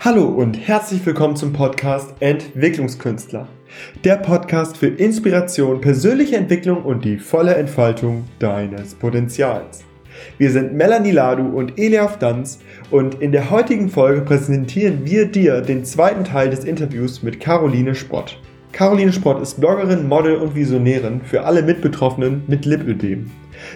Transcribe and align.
Hallo 0.00 0.26
und 0.26 0.54
herzlich 0.54 1.04
willkommen 1.06 1.34
zum 1.34 1.52
Podcast 1.54 2.14
Entwicklungskünstler. 2.20 3.48
Der 4.04 4.16
Podcast 4.16 4.76
für 4.76 4.88
Inspiration, 4.88 5.80
persönliche 5.80 6.36
Entwicklung 6.36 6.82
und 6.84 7.04
die 7.04 7.16
volle 7.16 7.54
Entfaltung 7.54 8.24
deines 8.38 8.94
Potenzials. 8.94 9.82
Wir 10.36 10.50
sind 10.50 10.74
Melanie 10.74 11.12
Ladu 11.12 11.46
und 11.46 11.78
Eliaf 11.78 12.18
Danz 12.18 12.58
und 12.90 13.22
in 13.22 13.32
der 13.32 13.50
heutigen 13.50 13.88
Folge 13.88 14.20
präsentieren 14.20 15.06
wir 15.06 15.26
dir 15.26 15.62
den 15.62 15.86
zweiten 15.86 16.24
Teil 16.24 16.50
des 16.50 16.64
Interviews 16.64 17.22
mit 17.22 17.40
Caroline 17.40 17.94
Spott. 17.94 18.38
Caroline 18.74 19.12
Spott 19.12 19.40
ist 19.40 19.60
Bloggerin, 19.60 20.08
Model 20.08 20.34
und 20.34 20.56
Visionärin 20.56 21.20
für 21.20 21.44
alle 21.44 21.62
Mitbetroffenen 21.62 22.42
mit 22.48 22.66
Lipödem. 22.66 23.30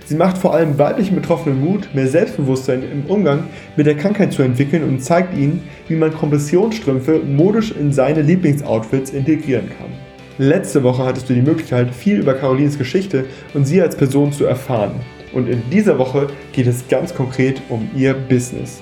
Sie 0.06 0.16
macht 0.16 0.36
vor 0.36 0.52
allem 0.52 0.76
weiblichen 0.76 1.14
Betroffenen 1.14 1.60
Mut, 1.60 1.88
mehr 1.94 2.08
Selbstbewusstsein 2.08 2.82
im 2.82 3.04
Umgang 3.06 3.44
mit 3.76 3.86
der 3.86 3.96
Krankheit 3.96 4.32
zu 4.32 4.42
entwickeln 4.42 4.82
und 4.82 5.00
zeigt 5.00 5.38
ihnen, 5.38 5.62
wie 5.86 5.94
man 5.94 6.12
Kompressionsstrümpfe 6.12 7.20
modisch 7.20 7.70
in 7.70 7.92
seine 7.92 8.22
Lieblingsoutfits 8.22 9.10
integrieren 9.10 9.68
kann. 9.78 9.92
Letzte 10.36 10.82
Woche 10.82 11.04
hattest 11.04 11.30
du 11.30 11.34
die 11.34 11.42
Möglichkeit, 11.42 11.94
viel 11.94 12.18
über 12.18 12.34
Carolines 12.34 12.76
Geschichte 12.76 13.26
und 13.54 13.66
sie 13.66 13.80
als 13.80 13.94
Person 13.94 14.32
zu 14.32 14.46
erfahren. 14.46 14.96
Und 15.32 15.48
in 15.48 15.62
dieser 15.70 15.96
Woche 15.96 16.26
geht 16.50 16.66
es 16.66 16.88
ganz 16.88 17.14
konkret 17.14 17.62
um 17.68 17.88
ihr 17.94 18.14
Business. 18.14 18.80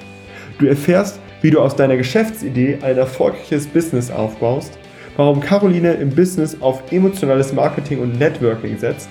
Du 0.58 0.64
erfährst, 0.64 1.20
wie 1.42 1.50
du 1.50 1.60
aus 1.60 1.77
deiner 1.77 1.98
Geschäftsidee 1.98 2.78
ein 2.80 2.96
erfolgreiches 2.96 3.66
Business 3.66 4.10
aufbaust, 4.10 4.78
warum 5.16 5.41
Caroline 5.41 5.95
im 5.95 6.11
Business 6.11 6.56
auf 6.61 6.93
emotionales 6.93 7.52
Marketing 7.52 8.01
und 8.01 8.19
Networking 8.19 8.79
setzt, 8.79 9.09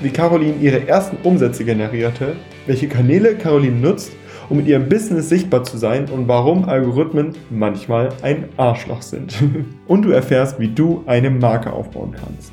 wie 0.00 0.10
Caroline 0.10 0.56
ihre 0.60 0.86
ersten 0.86 1.16
Umsätze 1.22 1.64
generierte, 1.64 2.36
welche 2.66 2.88
Kanäle 2.88 3.36
Caroline 3.36 3.76
nutzt, 3.76 4.12
um 4.48 4.58
mit 4.58 4.66
ihrem 4.66 4.88
Business 4.88 5.28
sichtbar 5.28 5.64
zu 5.64 5.76
sein 5.76 6.08
und 6.08 6.28
warum 6.28 6.64
Algorithmen 6.64 7.34
manchmal 7.50 8.10
ein 8.22 8.48
Arschloch 8.56 9.02
sind. 9.02 9.34
Und 9.86 10.02
du 10.02 10.10
erfährst, 10.10 10.60
wie 10.60 10.68
du 10.68 11.02
eine 11.06 11.30
Marke 11.30 11.72
aufbauen 11.72 12.12
kannst. 12.12 12.52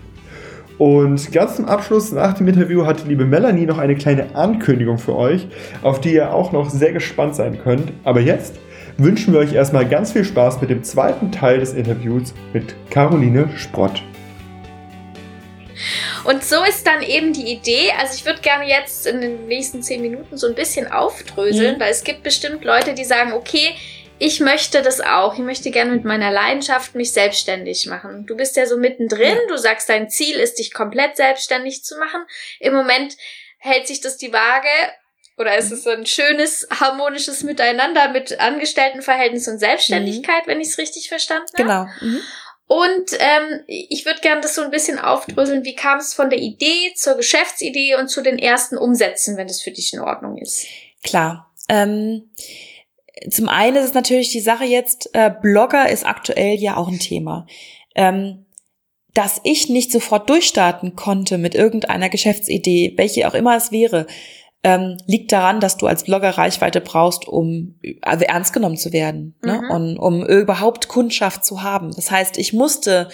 Und 0.80 1.32
ganz 1.32 1.58
zum 1.58 1.66
Abschluss 1.66 2.12
nach 2.12 2.34
dem 2.34 2.48
Interview 2.48 2.86
hat 2.86 3.04
die 3.04 3.10
liebe 3.10 3.26
Melanie 3.26 3.68
noch 3.68 3.78
eine 3.78 3.96
kleine 3.96 4.36
Ankündigung 4.36 4.98
für 4.98 5.16
euch, 5.16 5.48
auf 5.84 6.02
die 6.02 6.16
ihr 6.16 6.34
auch 6.34 6.52
noch 6.52 6.70
sehr 6.72 6.94
gespannt 6.94 7.36
sein 7.36 7.60
könnt. 7.64 7.94
Aber 8.04 8.22
jetzt 8.22 8.56
wünschen 8.98 9.34
wir 9.34 9.40
euch 9.40 9.54
erstmal 9.54 9.88
ganz 9.88 10.12
viel 10.12 10.24
Spaß 10.24 10.62
mit 10.62 10.70
dem 10.70 10.84
zweiten 10.84 11.32
Teil 11.32 11.60
des 11.60 11.74
Interviews 11.74 12.34
mit 12.54 12.76
Caroline 12.90 13.50
Sprott. 13.58 14.04
Und 16.24 16.44
so 16.44 16.64
ist 16.64 16.88
dann 16.88 17.02
eben 17.02 17.34
die 17.34 17.52
Idee, 17.52 17.92
also 18.00 18.14
ich 18.16 18.26
würde 18.26 18.42
gerne 18.42 18.68
jetzt 18.68 19.06
in 19.06 19.20
den 19.20 19.48
nächsten 19.48 19.84
zehn 19.84 20.02
Minuten 20.02 20.38
so 20.38 20.48
ein 20.48 20.56
bisschen 20.56 20.90
aufdröseln, 20.90 21.76
mhm. 21.76 21.80
weil 21.82 21.92
es 21.92 22.04
gibt 22.04 22.24
bestimmt 22.24 22.64
Leute, 22.64 22.94
die 22.94 23.04
sagen, 23.04 23.34
okay, 23.34 23.76
ich 24.20 24.40
möchte 24.40 24.82
das 24.82 25.02
auch. 25.02 25.34
Ich 25.34 25.40
möchte 25.40 25.70
gerne 25.72 25.92
mit 25.92 26.06
meiner 26.06 26.32
Leidenschaft 26.32 26.96
mich 26.96 27.12
selbstständig 27.12 27.88
machen. 27.88 28.26
Du 28.26 28.38
bist 28.38 28.56
ja 28.56 28.66
so 28.66 28.78
mittendrin. 28.78 29.36
Ja. 29.36 29.48
Du 29.50 29.58
sagst, 29.58 29.90
dein 29.90 30.10
Ziel 30.10 30.38
ist, 30.38 30.60
dich 30.60 30.74
komplett 30.74 31.18
selbstständig 31.18 31.84
zu 31.84 31.98
machen. 31.98 32.22
Im 32.60 32.74
Moment 32.74 33.18
hält 33.58 33.88
sich 33.88 34.00
das 34.00 34.18
die 34.18 34.32
Waage. 34.32 34.70
Oder 35.38 35.58
ist 35.58 35.72
es 35.72 35.88
ein 35.88 36.06
schönes, 36.06 36.68
harmonisches 36.70 37.44
Miteinander 37.44 38.10
mit 38.10 38.40
Angestelltenverhältnis 38.40 39.48
und 39.48 39.60
Selbstständigkeit, 39.60 40.46
mhm. 40.46 40.52
wenn 40.52 40.62
ich 40.62 40.70
es 40.70 40.78
richtig 40.78 41.10
verstanden 41.10 41.48
habe? 41.58 41.64
Genau. 41.64 41.86
Mhm. 42.02 42.22
Und 42.68 43.12
ähm, 43.20 43.64
ich 43.68 44.06
würde 44.06 44.22
gerne 44.22 44.42
das 44.42 44.56
so 44.56 44.62
ein 44.62 44.72
bisschen 44.72 44.98
aufdröseln. 44.98 45.64
Wie 45.64 45.76
kam 45.76 46.00
es 46.00 46.14
von 46.14 46.30
der 46.30 46.40
Idee 46.40 46.94
zur 46.96 47.16
Geschäftsidee 47.16 47.96
und 47.96 48.08
zu 48.08 48.22
den 48.22 48.40
ersten 48.40 48.78
Umsätzen, 48.78 49.38
wenn 49.38 49.48
das 49.48 49.62
für 49.62 49.72
dich 49.72 49.94
in 49.94 50.00
Ordnung 50.00 50.38
ist? 50.38 50.66
Klar. 51.04 51.52
Ähm, 51.68 52.32
zum 53.30 53.50
einen 53.50 53.78
ist 53.78 53.86
es 53.86 53.94
natürlich 53.94 54.32
die 54.32 54.40
Sache 54.40 54.66
jetzt, 54.66 55.10
äh, 55.14 55.32
Blogger 55.42 55.90
ist 55.90 56.06
aktuell 56.06 56.56
ja 56.56 56.78
auch 56.78 56.88
ein 56.88 57.00
Thema. 57.00 57.48
Ähm, 57.96 58.46
dass 59.14 59.40
ich 59.44 59.70
nicht 59.70 59.92
sofort 59.92 60.30
durchstarten 60.30 60.96
konnte 60.96 61.38
mit 61.38 61.54
irgendeiner 61.54 62.10
Geschäftsidee, 62.10 62.94
welche 62.98 63.28
auch 63.28 63.36
immer 63.36 63.56
es 63.56 63.72
wäre, 63.72 64.08
ähm, 64.64 64.98
liegt 65.08 65.32
daran, 65.32 65.60
dass 65.60 65.78
du 65.78 65.88
als 65.88 66.06
Blogger 66.06 66.32
Reichweite 66.32 66.80
brauchst, 66.80 67.28
um 67.28 67.76
also 68.02 68.24
ernst 68.24 68.54
genommen 68.54 68.78
zu 68.78 68.94
werden 68.94 69.36
ne? 69.44 69.62
mhm. 69.62 69.70
und 69.70 69.98
um 69.98 70.26
überhaupt 70.26 70.88
Kundschaft 70.88 71.44
zu 71.44 71.64
haben. 71.64 71.92
Das 71.96 72.10
heißt, 72.10 72.38
ich 72.38 72.54
musste 72.54 73.10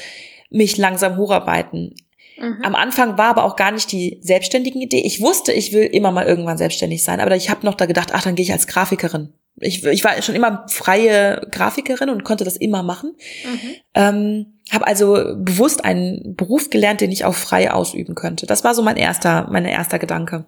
mich 0.52 0.78
langsam 0.78 1.18
hocharbeiten. 1.18 1.96
Mhm. 2.40 2.60
Am 2.64 2.76
Anfang 2.76 3.18
war 3.18 3.30
aber 3.30 3.44
auch 3.46 3.56
gar 3.56 3.72
nicht 3.72 3.92
die 3.92 4.20
selbstständigen 4.22 4.82
Idee. 4.82 5.02
Ich 5.02 5.22
wusste, 5.22 5.52
ich 5.52 5.74
will 5.74 5.86
immer 5.86 6.12
mal 6.12 6.26
irgendwann 6.26 6.58
selbstständig 6.58 7.04
sein, 7.04 7.20
aber 7.20 7.36
ich 7.36 7.50
habe 7.50 7.66
noch 7.66 7.76
da 7.76 7.88
gedacht, 7.88 8.10
ach, 8.14 8.24
dann 8.24 8.36
gehe 8.36 8.44
ich 8.44 8.52
als 8.52 8.68
Grafikerin. 8.68 9.34
Ich, 9.62 9.84
ich 9.84 10.04
war 10.04 10.22
schon 10.22 10.36
immer 10.36 10.66
freie 10.70 11.46
Grafikerin 11.52 12.10
und 12.10 12.24
konnte 12.24 12.46
das 12.46 12.56
immer 12.56 12.84
machen. 12.84 13.16
Mhm. 13.44 13.76
Ähm, 13.94 14.46
habe 14.72 14.88
also 14.88 15.16
bewusst 15.36 15.84
einen 15.84 16.36
Beruf 16.36 16.70
gelernt, 16.70 17.02
den 17.02 17.12
ich 17.12 17.26
auch 17.26 17.34
frei 17.34 17.72
ausüben 17.72 18.16
könnte. 18.16 18.46
Das 18.46 18.64
war 18.64 18.76
so 18.76 18.84
mein 18.84 18.98
erster, 18.98 19.48
mein 19.52 19.66
erster 19.66 19.98
Gedanke. 19.98 20.46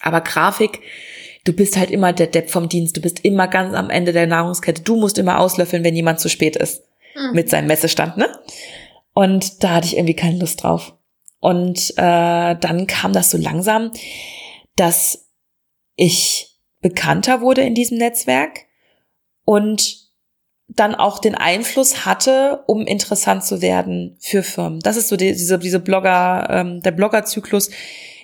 Aber 0.00 0.20
Grafik, 0.20 0.80
du 1.44 1.52
bist 1.52 1.76
halt 1.76 1.90
immer 1.90 2.12
der 2.12 2.26
Depp 2.26 2.50
vom 2.50 2.68
Dienst. 2.68 2.96
Du 2.96 3.00
bist 3.00 3.24
immer 3.24 3.48
ganz 3.48 3.74
am 3.74 3.90
Ende 3.90 4.12
der 4.12 4.26
Nahrungskette. 4.26 4.82
Du 4.82 4.96
musst 4.96 5.18
immer 5.18 5.38
auslöffeln, 5.38 5.84
wenn 5.84 5.96
jemand 5.96 6.20
zu 6.20 6.28
spät 6.28 6.56
ist. 6.56 6.82
Mhm. 7.14 7.32
Mit 7.32 7.50
seinem 7.50 7.66
Messestand, 7.66 8.16
ne? 8.16 8.28
Und 9.14 9.64
da 9.64 9.74
hatte 9.74 9.86
ich 9.86 9.96
irgendwie 9.96 10.16
keine 10.16 10.38
Lust 10.38 10.62
drauf. 10.62 10.94
Und 11.40 11.90
äh, 11.96 12.56
dann 12.56 12.86
kam 12.86 13.12
das 13.12 13.30
so 13.30 13.38
langsam, 13.38 13.92
dass 14.76 15.30
ich 15.94 16.58
bekannter 16.80 17.40
wurde 17.40 17.62
in 17.62 17.74
diesem 17.74 17.98
Netzwerk 17.98 18.60
und 19.44 20.06
dann 20.68 20.94
auch 20.94 21.18
den 21.18 21.34
Einfluss 21.34 22.04
hatte, 22.04 22.64
um 22.66 22.86
interessant 22.86 23.44
zu 23.44 23.62
werden 23.62 24.16
für 24.20 24.42
Firmen. 24.42 24.80
Das 24.80 24.96
ist 24.96 25.08
so 25.08 25.16
die, 25.16 25.32
diese, 25.32 25.58
diese 25.58 25.80
Blogger, 25.80 26.48
ähm, 26.50 26.80
der 26.82 26.90
Bloggerzyklus 26.90 27.70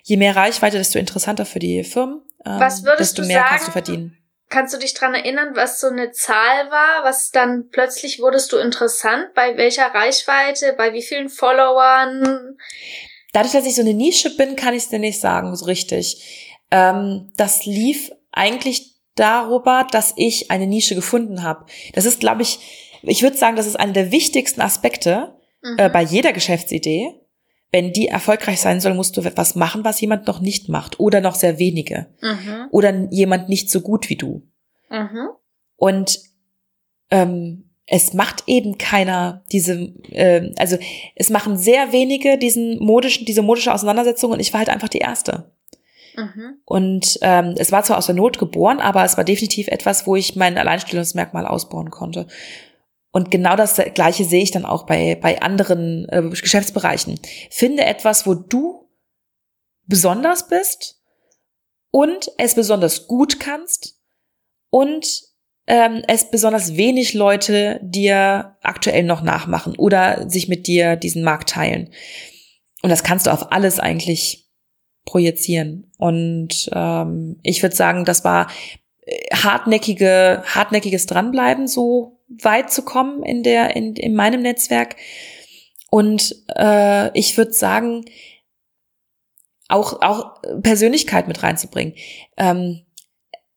je 0.03 0.17
mehr 0.17 0.37
Reichweite, 0.37 0.79
desto 0.79 0.99
interessanter 0.99 1.47
für 1.47 1.59
die 1.59 1.85
Firmen. 1.85 2.23
Ähm, 2.45 2.61
was 2.61 2.85
würdest 2.85 3.19
desto 3.19 3.23
du 3.23 3.29
mehr 3.29 3.39
sagen, 3.39 3.51
kannst 3.51 3.69
du 3.69 3.73
verdienen. 3.73 4.19
Kannst 4.49 4.75
du 4.75 4.79
dich 4.79 4.93
dran 4.93 5.15
erinnern, 5.15 5.53
was 5.55 5.81
so 5.81 5.87
eine 5.87 6.11
Zahl 6.11 6.71
war? 6.71 7.05
Was 7.05 7.31
dann 7.31 7.69
plötzlich 7.71 8.21
wurdest 8.21 8.53
du 8.53 8.59
interessant? 8.59 9.33
Bei 9.35 9.57
welcher 9.57 9.87
Reichweite? 9.87 10.75
Bei 10.77 10.93
wie 10.93 11.03
vielen 11.03 11.31
Followern? 11.31 12.57
Dadurch, 13.33 13.55
dass 13.55 13.65
ich 13.65 13.75
so 13.75 13.81
eine 13.81 13.95
Nische 13.95 14.37
bin, 14.37 14.57
kann 14.57 14.75
ich 14.75 14.83
es 14.83 14.89
dir 14.91 14.99
nicht 14.99 15.21
sagen, 15.21 15.57
so 15.57 15.65
richtig. 15.65 16.59
Ähm, 16.71 17.33
das 17.37 17.65
lief 17.65 18.11
eigentlich 18.31 18.93
darüber, 19.15 19.87
dass 19.91 20.13
ich 20.17 20.51
eine 20.51 20.67
Nische 20.67 20.95
gefunden 20.95 21.43
habe. 21.43 21.65
Das 21.95 22.05
ist, 22.05 22.21
glaube 22.21 22.43
ich, 22.43 22.59
ich 23.03 23.23
würde 23.23 23.37
sagen, 23.37 23.57
das 23.57 23.67
ist 23.67 23.77
einer 23.77 23.93
der 23.93 24.11
wichtigsten 24.11 24.61
Aspekte 24.61 25.35
mhm. 25.63 25.79
äh, 25.79 25.89
bei 25.89 26.03
jeder 26.03 26.33
Geschäftsidee 26.33 27.22
wenn 27.73 27.93
die 27.93 28.09
erfolgreich 28.09 28.61
sein 28.61 28.81
soll, 28.81 28.95
musst 28.95 29.17
du 29.17 29.23
etwas 29.23 29.55
machen, 29.55 29.83
was 29.83 30.01
jemand 30.01 30.27
noch 30.27 30.41
nicht 30.41 30.69
macht 30.69 31.01
oder 31.01 31.21
noch 31.21 31.35
sehr 31.35 31.59
wenige 31.59 32.07
mhm. 32.21 32.67
oder 32.71 33.09
jemand 33.11 33.49
nicht 33.49 33.71
so 33.71 33.81
gut 33.81 34.11
wie 34.11 34.17
du. 34.17 34.47
Mhm. 34.91 35.29
Und 35.77 36.21
ähm, 37.11 37.71
es 37.87 38.13
macht 38.13 38.45
eben 38.47 38.79
keiner 38.79 39.43
diese, 39.51 39.93
äh, 40.11 40.53
also 40.59 40.77
es 41.17 41.31
machen 41.31 41.57
sehr 41.57 41.93
wenige 41.93 42.39
diesen 42.39 42.79
modischen, 42.79 43.25
diese 43.25 43.43
modische 43.43 43.73
Auseinandersetzung 43.73 44.33
und 44.33 44.41
ich 44.41 44.53
war 44.53 44.59
halt 44.59 44.71
einfach 44.71 44.89
die 44.89 44.99
erste. 44.99 45.53
Mhm. 46.15 46.59
Und 46.67 47.19
ähm, 47.23 47.55
es 47.57 47.73
war 47.73 47.83
zwar 47.83 47.97
aus 47.97 48.07
der 48.07 48.15
Not 48.15 48.39
geboren, 48.39 48.81
aber 48.81 49.03
es 49.05 49.17
war 49.17 49.25
definitiv 49.25 49.69
etwas, 49.69 50.07
wo 50.07 50.15
ich 50.15 50.37
mein 50.37 50.59
Alleinstellungsmerkmal 50.59 51.47
ausbauen 51.47 51.91
konnte. 51.91 52.27
Und 53.13 53.31
genau 53.31 53.57
das 53.57 53.81
Gleiche 53.95 54.25
sehe 54.25 54.43
ich 54.43 54.51
dann 54.51 54.65
auch 54.65 54.87
bei, 54.87 55.17
bei 55.21 55.41
anderen 55.43 56.09
äh, 56.09 56.23
Geschäftsbereichen. 56.31 57.21
Finde 57.51 57.85
etwas, 57.85 58.27
wo 58.27 58.35
du 58.35 58.89
besonders 59.87 60.49
bist 60.49 61.03
und 61.91 62.31
es 62.39 62.55
besonders 62.55 63.07
gut 63.07 63.39
kannst 63.39 64.01
und 64.71 65.23
ähm, 65.67 66.03
es 66.09 66.31
besonders 66.31 66.77
wenig 66.77 67.15
Leute 67.15 67.79
dir 67.83 68.57
aktuell 68.63 69.05
noch 69.05 69.23
nachmachen 69.23 69.77
oder 69.77 70.29
sich 70.29 70.49
mit 70.49 70.67
dir 70.67 70.97
diesen 70.97 71.23
Markt 71.23 71.51
teilen. 71.51 71.93
Und 72.83 72.91
das 72.91 73.05
kannst 73.05 73.27
du 73.27 73.31
auf 73.31 73.53
alles 73.53 73.79
eigentlich 73.79 74.51
projizieren. 75.05 75.93
Und 75.99 76.71
ähm, 76.73 77.39
ich 77.43 77.63
würde 77.63 77.77
sagen, 77.77 78.05
das 78.05 78.25
war 78.25 78.51
äh, 79.03 79.35
hartnäckige, 79.35 80.43
hartnäckiges 80.47 81.07
Dranbleiben 81.07 81.69
so 81.69 82.22
weit 82.41 82.73
zu 82.73 82.83
kommen 82.85 83.23
in 83.23 83.43
der, 83.43 83.77
in, 83.77 83.97
in 83.97 84.15
meinem 84.15 84.43
Netzwerk. 84.43 84.97
Und 85.91 86.35
äh, 86.57 87.17
ich 87.19 87.37
würde 87.37 87.53
sagen, 87.53 88.05
auch, 89.69 90.03
auch 90.03 90.41
Persönlichkeit 90.63 91.29
mit 91.29 91.43
reinzubringen. 91.43 91.95
Ähm, 92.37 92.85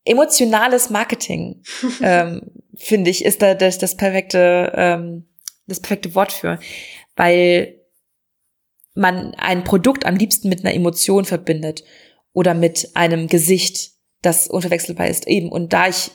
emotionales 0.05 0.89
Marketing, 0.89 1.63
ähm, 2.01 2.41
finde 2.75 3.09
ich, 3.09 3.25
ist 3.25 3.41
da 3.41 3.53
das, 3.53 3.77
das 3.77 3.97
perfekte, 3.97 4.71
ähm, 4.75 5.27
das 5.67 5.79
perfekte 5.79 6.15
Wort 6.15 6.31
für. 6.31 6.59
Weil 7.15 7.81
man 8.93 9.33
ein 9.35 9.63
Produkt 9.63 10.05
am 10.05 10.15
liebsten 10.15 10.47
mit 10.49 10.61
einer 10.61 10.73
Emotion 10.73 11.25
verbindet 11.25 11.83
oder 12.33 12.53
mit 12.53 12.91
einem 12.95 13.27
Gesicht, 13.27 13.91
das 14.21 14.47
unverwechselbar 14.47 15.07
ist. 15.07 15.27
Eben. 15.27 15.49
Und 15.49 15.73
da 15.73 15.87
ich 15.87 16.11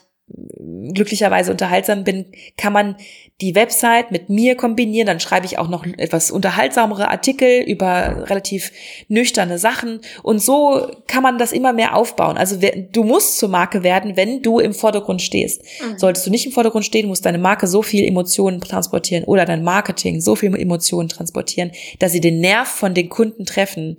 glücklicherweise 0.95 1.51
unterhaltsam 1.51 2.05
bin, 2.05 2.27
kann 2.57 2.73
man 2.73 2.97
die 3.41 3.55
Website 3.55 4.11
mit 4.11 4.29
mir 4.29 4.57
kombinieren. 4.57 5.07
Dann 5.07 5.21
schreibe 5.21 5.47
ich 5.47 5.59
auch 5.59 5.69
noch 5.69 5.87
etwas 5.87 6.31
unterhaltsamere 6.31 7.09
Artikel 7.09 7.63
über 7.63 8.29
relativ 8.29 8.73
nüchterne 9.09 9.59
Sachen. 9.59 10.01
Und 10.23 10.41
so 10.41 10.91
kann 11.07 11.23
man 11.23 11.39
das 11.39 11.53
immer 11.53 11.73
mehr 11.73 11.97
aufbauen. 11.97 12.37
Also 12.37 12.59
du 12.59 13.03
musst 13.03 13.39
zur 13.39 13.49
Marke 13.49 13.83
werden, 13.83 14.17
wenn 14.17 14.43
du 14.43 14.59
im 14.59 14.75
Vordergrund 14.75 15.23
stehst. 15.23 15.63
Mhm. 15.63 15.99
Solltest 15.99 16.27
du 16.27 16.31
nicht 16.31 16.47
im 16.47 16.53
Vordergrund 16.53 16.85
stehen, 16.85 17.09
muss 17.09 17.21
deine 17.21 17.39
Marke 17.39 17.67
so 17.67 17.83
viel 17.83 18.05
Emotionen 18.05 18.61
transportieren 18.61 19.25
oder 19.25 19.45
dein 19.45 19.65
Marketing 19.65 20.21
so 20.21 20.37
viel 20.37 20.55
Emotionen 20.55 21.09
transportieren, 21.09 21.73
dass 21.99 22.13
sie 22.13 22.21
den 22.21 22.41
Nerv 22.41 22.69
von 22.69 22.95
den 22.95 23.09
Kunden 23.09 23.47
treffen 23.47 23.97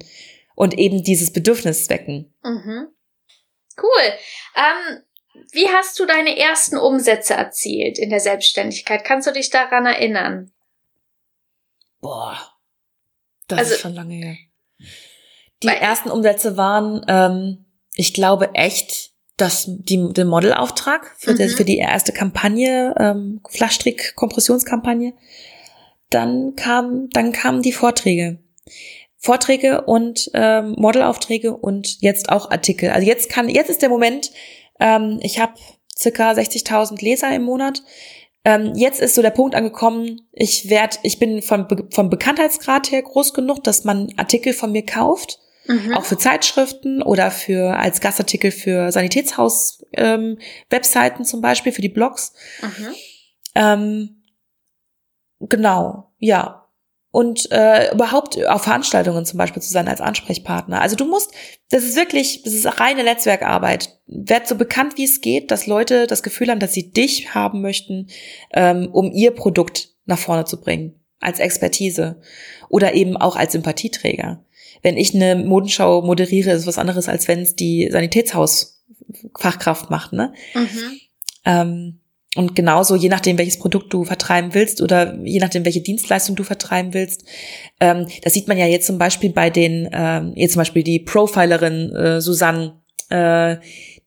und 0.55 0.77
eben 0.77 1.03
dieses 1.03 1.31
Bedürfnis 1.31 1.89
wecken. 1.89 2.33
Mhm. 2.43 2.87
Cool. 3.81 4.13
Ähm, 4.55 5.01
wie 5.51 5.67
hast 5.69 5.99
du 5.99 6.05
deine 6.05 6.37
ersten 6.37 6.77
Umsätze 6.77 7.33
erzielt 7.33 7.97
in 7.99 8.09
der 8.09 8.19
Selbstständigkeit? 8.19 9.03
Kannst 9.03 9.27
du 9.27 9.31
dich 9.31 9.49
daran 9.49 9.85
erinnern? 9.85 10.51
Boah, 11.99 12.37
das 13.47 13.59
also, 13.59 13.73
ist 13.73 13.81
schon 13.81 13.93
lange 13.93 14.15
her. 14.15 14.35
Die 15.63 15.67
ersten 15.67 16.09
Umsätze 16.09 16.57
waren, 16.57 17.05
ähm, 17.07 17.65
ich 17.93 18.13
glaube 18.13 18.55
echt, 18.55 19.11
dass 19.37 19.65
die, 19.67 20.11
den 20.13 20.27
Modelauftrag 20.27 21.15
für, 21.17 21.33
mhm. 21.33 21.37
die, 21.37 21.49
für 21.49 21.65
die 21.65 21.77
erste 21.77 22.11
Kampagne, 22.11 22.93
ähm, 22.97 23.41
Flaschstrick-Kompressionskampagne. 23.49 25.13
Dann 26.09 26.55
kam, 26.55 27.09
dann 27.09 27.31
kamen 27.31 27.61
die 27.61 27.71
Vorträge. 27.71 28.39
Vorträge 29.17 29.81
und 29.83 30.31
ähm, 30.33 30.73
Modelaufträge 30.77 31.55
und 31.55 32.01
jetzt 32.01 32.29
auch 32.29 32.49
Artikel. 32.49 32.89
Also 32.89 33.07
jetzt 33.07 33.29
kann, 33.29 33.49
jetzt 33.49 33.69
ist 33.69 33.83
der 33.83 33.89
Moment, 33.89 34.31
ähm, 34.81 35.19
ich 35.21 35.39
habe 35.39 35.53
circa 35.97 36.31
60.000 36.31 37.01
Leser 37.01 37.33
im 37.33 37.43
Monat. 37.43 37.81
Ähm, 38.43 38.73
jetzt 38.75 38.99
ist 38.99 39.15
so 39.15 39.21
der 39.21 39.29
Punkt 39.29 39.55
angekommen, 39.55 40.27
ich 40.31 40.69
werd, 40.69 40.99
ich 41.03 41.19
bin 41.19 41.41
vom, 41.43 41.67
vom 41.91 42.09
Bekanntheitsgrad 42.09 42.91
her 42.91 43.03
groß 43.03 43.33
genug, 43.33 43.63
dass 43.63 43.85
man 43.85 44.11
Artikel 44.17 44.51
von 44.53 44.73
mir 44.73 44.85
kauft. 44.85 45.39
Mhm. 45.67 45.93
Auch 45.93 46.05
für 46.05 46.17
Zeitschriften 46.17 47.03
oder 47.03 47.29
für 47.29 47.77
als 47.77 48.01
Gastartikel 48.01 48.49
für 48.49 48.91
Sanitätshaus-Webseiten 48.91 51.19
ähm, 51.19 51.25
zum 51.25 51.41
Beispiel, 51.41 51.71
für 51.71 51.83
die 51.83 51.89
Blogs. 51.89 52.33
Mhm. 52.63 52.87
Ähm, 53.53 54.23
genau, 55.39 56.11
ja 56.17 56.60
und 57.11 57.51
äh, 57.51 57.91
überhaupt 57.93 58.43
auf 58.47 58.63
Veranstaltungen 58.63 59.25
zum 59.25 59.37
Beispiel 59.37 59.61
zu 59.61 59.69
sein 59.69 59.87
als 59.89 60.01
Ansprechpartner. 60.01 60.81
Also 60.81 60.95
du 60.95 61.05
musst, 61.05 61.31
das 61.69 61.83
ist 61.83 61.97
wirklich, 61.97 62.41
das 62.43 62.53
ist 62.53 62.79
reine 62.79 63.03
Netzwerkarbeit. 63.03 63.99
Werd 64.07 64.47
so 64.47 64.55
bekannt, 64.55 64.97
wie 64.97 65.03
es 65.03 65.19
geht, 65.19 65.51
dass 65.51 65.67
Leute 65.67 66.07
das 66.07 66.23
Gefühl 66.23 66.49
haben, 66.49 66.59
dass 66.59 66.73
sie 66.73 66.91
dich 66.91 67.35
haben 67.35 67.61
möchten, 67.61 68.07
ähm, 68.53 68.89
um 68.91 69.11
ihr 69.11 69.31
Produkt 69.31 69.89
nach 70.05 70.19
vorne 70.19 70.45
zu 70.45 70.61
bringen, 70.61 71.01
als 71.19 71.39
Expertise 71.39 72.21
oder 72.69 72.93
eben 72.93 73.17
auch 73.17 73.35
als 73.35 73.51
Sympathieträger. 73.51 74.45
Wenn 74.81 74.97
ich 74.97 75.13
eine 75.13 75.35
Modenschau 75.35 76.01
moderiere, 76.01 76.51
ist 76.51 76.65
was 76.65 76.77
anderes, 76.77 77.09
als 77.09 77.27
wenn 77.27 77.41
es 77.41 77.55
die 77.55 77.89
Sanitätshausfachkraft 77.91 79.89
macht, 79.89 80.13
ne? 80.13 80.33
Mhm. 80.55 80.99
Ähm, 81.43 82.00
und 82.35 82.55
genauso, 82.55 82.95
je 82.95 83.09
nachdem, 83.09 83.37
welches 83.37 83.59
Produkt 83.59 83.93
du 83.93 84.05
vertreiben 84.05 84.53
willst 84.53 84.81
oder 84.81 85.17
je 85.23 85.39
nachdem, 85.39 85.65
welche 85.65 85.81
Dienstleistung 85.81 86.37
du 86.37 86.43
vertreiben 86.43 86.93
willst. 86.93 87.25
Ähm, 87.81 88.07
das 88.23 88.33
sieht 88.33 88.47
man 88.47 88.57
ja 88.57 88.65
jetzt 88.65 88.87
zum 88.87 88.97
Beispiel 88.97 89.31
bei 89.31 89.49
den, 89.49 89.89
ähm, 89.91 90.31
jetzt 90.35 90.53
zum 90.53 90.61
Beispiel 90.61 90.83
die 90.83 90.99
Profilerin 90.99 91.93
äh, 91.93 92.21
Susanne, 92.21 92.81
äh, 93.09 93.57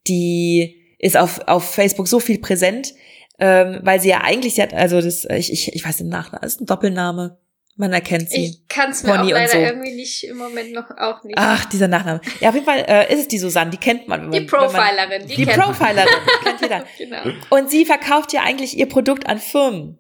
die 0.07 0.77
ist 0.99 1.19
auf, 1.19 1.41
auf 1.47 1.75
Facebook 1.75 2.09
so 2.09 2.19
viel 2.19 2.39
präsent, 2.39 2.95
ähm, 3.39 3.81
weil 3.83 4.01
sie 4.01 4.09
ja 4.09 4.23
eigentlich, 4.23 4.55
sie 4.55 4.63
hat, 4.63 4.73
also 4.73 5.03
das, 5.03 5.27
ich, 5.27 5.53
ich, 5.53 5.75
ich 5.75 5.85
weiß 5.85 5.99
den 5.99 6.09
Nachnamen, 6.09 6.47
ist 6.47 6.63
ein 6.63 6.67
Doppelname. 6.67 7.37
Man 7.77 7.93
erkennt 7.93 8.31
sie. 8.31 8.45
Ich 8.45 8.69
kann 8.69 8.93
es 8.93 9.03
mir 9.03 9.17
Pony 9.17 9.33
auch 9.33 9.39
leider 9.39 9.53
so. 9.53 9.59
irgendwie 9.59 9.95
nicht 9.95 10.23
im 10.25 10.37
Moment 10.37 10.73
noch 10.73 10.91
auch 10.97 11.25
nicht. 11.25 11.37
Ach, 11.37 11.65
dieser 11.65 11.89
Nachname. 11.89 12.21
Ja, 12.39 12.51
auf 12.51 12.55
jeden 12.55 12.67
Fall 12.67 12.85
äh, 12.87 13.13
ist 13.13 13.21
es 13.23 13.29
die 13.29 13.39
Susanne, 13.39 13.73
die 13.73 13.79
kennt 13.79 14.07
man. 14.07 14.31
die 14.31 14.43
Profilerin, 14.43 15.09
man, 15.09 15.27
die, 15.27 15.35
die 15.35 15.45
kennt 15.45 15.61
Profilerin, 15.61 16.07
kennt 16.45 16.61
jeder. 16.61 16.85
genau. 16.99 17.23
Und 17.51 17.71
sie 17.71 17.85
verkauft 17.85 18.33
ja 18.33 18.43
eigentlich 18.43 18.79
ihr 18.79 18.89
Produkt 18.89 19.27
an 19.27 19.41
Firmen. 19.41 19.99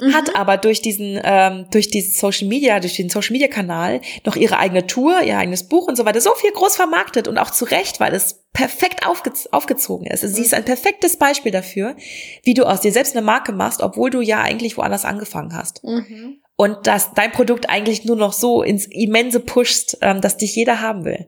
Mhm. 0.00 0.14
Hat 0.14 0.34
aber 0.34 0.56
durch 0.56 0.80
diesen, 0.80 1.20
ähm, 1.22 1.66
durch 1.70 1.88
diesen 1.88 2.12
Social 2.12 2.48
Media, 2.48 2.80
durch 2.80 2.96
den 2.96 3.10
Social 3.10 3.32
Media 3.32 3.48
Kanal 3.48 4.00
noch 4.24 4.34
ihre 4.34 4.58
eigene 4.58 4.86
Tour, 4.86 5.20
ihr 5.22 5.36
eigenes 5.36 5.68
Buch 5.68 5.86
und 5.86 5.96
so 5.96 6.06
weiter 6.06 6.22
so 6.22 6.32
viel 6.34 6.52
groß 6.52 6.74
vermarktet 6.74 7.28
und 7.28 7.36
auch 7.36 7.50
zu 7.50 7.66
Recht, 7.66 8.00
weil 8.00 8.14
es 8.14 8.44
perfekt 8.54 9.06
aufge 9.06 9.30
aufgezogen 9.52 10.06
ist. 10.06 10.24
Also 10.24 10.32
mhm. 10.32 10.36
sie 10.36 10.46
ist 10.46 10.54
ein 10.54 10.64
perfektes 10.64 11.18
Beispiel 11.18 11.52
dafür, 11.52 11.96
wie 12.44 12.54
du 12.54 12.64
aus 12.64 12.80
dir 12.80 12.92
selbst 12.92 13.14
eine 13.14 13.24
Marke 13.24 13.52
machst, 13.52 13.82
obwohl 13.82 14.08
du 14.08 14.22
ja 14.22 14.40
eigentlich 14.40 14.78
woanders 14.78 15.04
angefangen 15.04 15.54
hast. 15.54 15.84
Mhm 15.84 16.38
und 16.56 16.86
dass 16.86 17.14
dein 17.14 17.32
Produkt 17.32 17.68
eigentlich 17.68 18.04
nur 18.04 18.16
noch 18.16 18.32
so 18.32 18.62
ins 18.62 18.86
Immense 18.86 19.40
pushst, 19.40 19.98
ähm, 20.00 20.20
dass 20.20 20.36
dich 20.36 20.54
jeder 20.54 20.80
haben 20.80 21.04
will. 21.04 21.26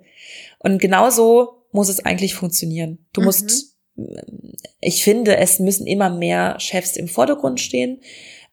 Und 0.59 0.79
genauso 0.79 1.65
muss 1.73 1.89
es 1.89 2.05
eigentlich 2.05 2.35
funktionieren. 2.35 3.07
Du 3.13 3.21
mhm. 3.21 3.25
musst, 3.27 3.77
ich 4.81 5.03
finde, 5.03 5.37
es 5.37 5.59
müssen 5.59 5.87
immer 5.87 6.11
mehr 6.11 6.59
Chefs 6.61 6.97
im 6.97 7.09
Vordergrund 7.09 7.61
stehen, 7.61 8.01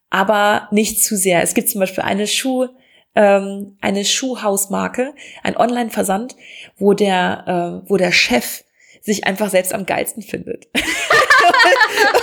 aber 0.10 0.68
nicht 0.72 1.04
zu 1.04 1.16
sehr. 1.16 1.42
Es 1.44 1.54
gibt 1.54 1.70
zum 1.70 1.80
Beispiel 1.80 2.04
eine 2.04 2.28
Schuh, 2.28 2.68
ähm, 3.16 3.78
eine 3.82 4.06
Schuhhausmarke, 4.06 5.14
ein 5.44 5.58
Online-Versand, 5.58 6.36
wo 6.78 6.94
der, 6.94 7.84
äh, 7.84 7.90
wo 7.90 7.98
der 7.98 8.12
Chef 8.12 8.64
sich 9.02 9.26
einfach 9.26 9.50
selbst 9.50 9.74
am 9.74 9.86
geilsten 9.86 10.24
findet. 10.24 10.68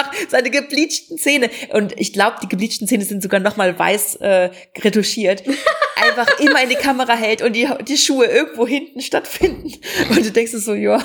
einfach 0.00 0.14
seine 0.28 0.50
gebleachten 0.50 1.18
Zähne, 1.18 1.50
und 1.72 1.98
ich 1.98 2.12
glaube, 2.12 2.36
die 2.42 2.48
gebleachten 2.48 2.86
Zähne 2.86 3.04
sind 3.04 3.22
sogar 3.22 3.40
noch 3.40 3.56
mal 3.56 3.78
weiß 3.78 4.16
äh, 4.16 4.50
retuschiert, 4.78 5.42
einfach 5.96 6.38
immer 6.40 6.62
in 6.62 6.68
die 6.68 6.76
Kamera 6.76 7.14
hält 7.14 7.42
und 7.42 7.54
die, 7.54 7.68
die 7.86 7.96
Schuhe 7.96 8.26
irgendwo 8.26 8.66
hinten 8.66 9.00
stattfinden. 9.00 9.72
Und 10.08 10.24
du 10.24 10.30
denkst 10.30 10.52
so, 10.52 10.74
ja, 10.74 11.04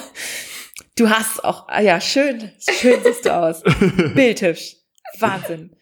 du 0.95 1.09
hast 1.09 1.44
auch, 1.44 1.68
ah 1.68 1.81
ja, 1.81 2.00
schön, 2.00 2.51
schön 2.59 3.03
siehst 3.03 3.25
du 3.25 3.36
aus. 3.36 3.62
Bildhübsch. 4.15 4.77
Wahnsinn. 5.19 5.75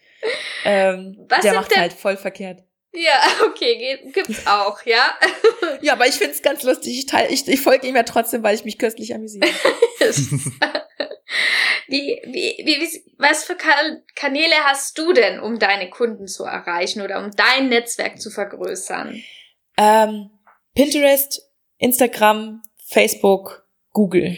Ähm, 0.64 1.16
Was 1.28 1.42
der 1.42 1.54
macht 1.54 1.76
halt 1.76 1.92
voll 1.92 2.16
verkehrt. 2.16 2.62
Ja, 2.94 3.20
okay, 3.46 3.98
gibt's 4.12 4.46
auch, 4.46 4.80
ja. 4.86 5.18
ja, 5.82 5.94
aber 5.94 6.06
ich 6.06 6.14
find's 6.14 6.42
ganz 6.42 6.62
lustig. 6.62 6.96
Ich, 6.96 7.06
teil, 7.06 7.26
ich, 7.30 7.46
ich 7.48 7.60
folge 7.60 7.88
ihm 7.88 7.96
ja 7.96 8.04
trotzdem, 8.04 8.42
weil 8.42 8.54
ich 8.54 8.64
mich 8.64 8.78
köstlich 8.78 9.14
amüsiere. 9.14 9.48
Wie, 11.88 12.20
wie, 12.24 12.64
wie, 12.64 13.04
was 13.18 13.44
für 13.44 13.56
Kanäle 14.14 14.54
hast 14.64 14.98
du 14.98 15.12
denn, 15.12 15.40
um 15.40 15.58
deine 15.58 15.90
Kunden 15.90 16.26
zu 16.26 16.44
erreichen 16.44 17.02
oder 17.02 17.22
um 17.22 17.30
dein 17.30 17.68
Netzwerk 17.68 18.20
zu 18.20 18.30
vergrößern? 18.30 19.22
Ähm, 19.76 20.30
Pinterest, 20.74 21.42
Instagram, 21.78 22.62
Facebook, 22.86 23.66
Google. 23.90 24.36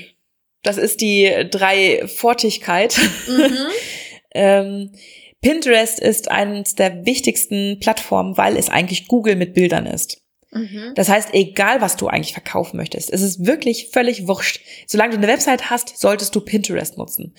Das 0.63 0.79
ist 0.79 1.01
die 1.01 1.31
Dreifortigkeit. 1.51 2.99
Mhm. 3.29 3.67
ähm, 4.35 4.93
Pinterest 5.41 6.01
ist 6.01 6.31
eines 6.31 6.75
der 6.75 7.07
wichtigsten 7.07 7.79
Plattformen, 7.81 8.37
weil 8.37 8.57
es 8.57 8.69
eigentlich 8.69 9.07
Google 9.07 9.37
mit 9.37 9.55
Bildern 9.55 9.87
ist. 9.87 10.26
Mhm. 10.57 10.93
Das 10.95 11.09
heißt, 11.09 11.31
egal 11.33 11.81
was 11.81 11.97
du 11.97 12.09
eigentlich 12.09 12.33
verkaufen 12.33 12.77
möchtest, 12.77 13.13
es 13.13 13.23
ist 13.23 13.47
wirklich 13.47 13.91
völlig 13.93 14.27
wurscht. 14.27 14.61
Solange 14.87 15.13
du 15.13 15.19
eine 15.19 15.29
Website 15.29 15.71
hast, 15.71 15.99
solltest 15.99 16.35
du 16.35 16.41
Pinterest 16.41 16.99
nutzen. 16.99 17.35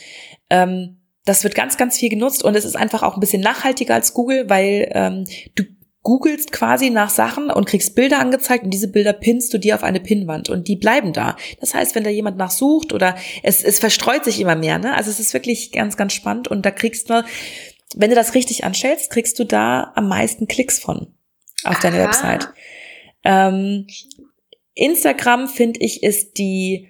Ähm, 0.50 1.02
das 1.26 1.44
wird 1.44 1.56
ganz, 1.56 1.78
ganz 1.78 1.98
viel 1.98 2.10
genutzt 2.10 2.44
und 2.44 2.56
es 2.56 2.66
ist 2.66 2.78
einfach 2.78 3.04
auch 3.04 3.16
ein 3.16 3.20
bisschen 3.20 3.42
nachhaltiger 3.42 3.96
als 3.96 4.14
Google, 4.14 4.50
weil 4.50 4.90
ähm, 4.94 5.26
du 5.56 5.64
googelst 6.04 6.54
quasi 6.54 6.90
nach 6.90 7.10
Sachen 7.10 7.50
und 7.52 7.66
kriegst 7.66 7.94
Bilder 7.94 8.20
angezeigt 8.20 8.64
und 8.64 8.70
diese 8.70 8.88
Bilder 8.88 9.12
pinnst 9.12 9.54
du 9.54 9.58
dir 9.58 9.76
auf 9.76 9.84
eine 9.84 10.00
Pinnwand 10.00 10.48
und 10.48 10.70
die 10.70 10.78
bleiben 10.78 11.12
da. 11.12 11.36
Das 11.60 11.74
heißt, 11.74 11.96
wenn 11.96 12.06
da 12.06 12.10
jemand 12.10 12.38
nachsucht 12.38 12.94
oder 12.94 13.18
es, 13.44 13.62
es 13.62 13.80
verstreut 13.80 14.24
sich 14.24 14.40
immer 14.40 14.56
mehr, 14.56 14.80
ne? 14.80 14.96
Also 14.96 15.12
es 15.12 15.20
ist 15.20 15.34
wirklich 15.34 15.74
ganz, 15.74 15.98
ganz 15.98 16.14
spannend 16.14 16.48
und 16.48 16.66
da 16.66 16.72
kriegst 16.72 17.10
du 17.10 17.26
wenn 17.96 18.10
du 18.10 18.16
das 18.16 18.34
richtig 18.34 18.64
anstellst, 18.64 19.12
kriegst 19.12 19.40
du 19.40 19.46
da 19.46 19.92
am 19.96 20.08
meisten 20.08 20.48
Klicks 20.48 20.80
von 20.80 21.14
auf 21.64 21.80
deine 21.80 21.98
Aha. 21.98 22.06
Website. 22.06 22.50
Ähm, 23.24 23.88
Instagram, 24.74 25.48
finde 25.48 25.80
ich, 25.82 26.04
ist 26.04 26.38
die 26.38 26.88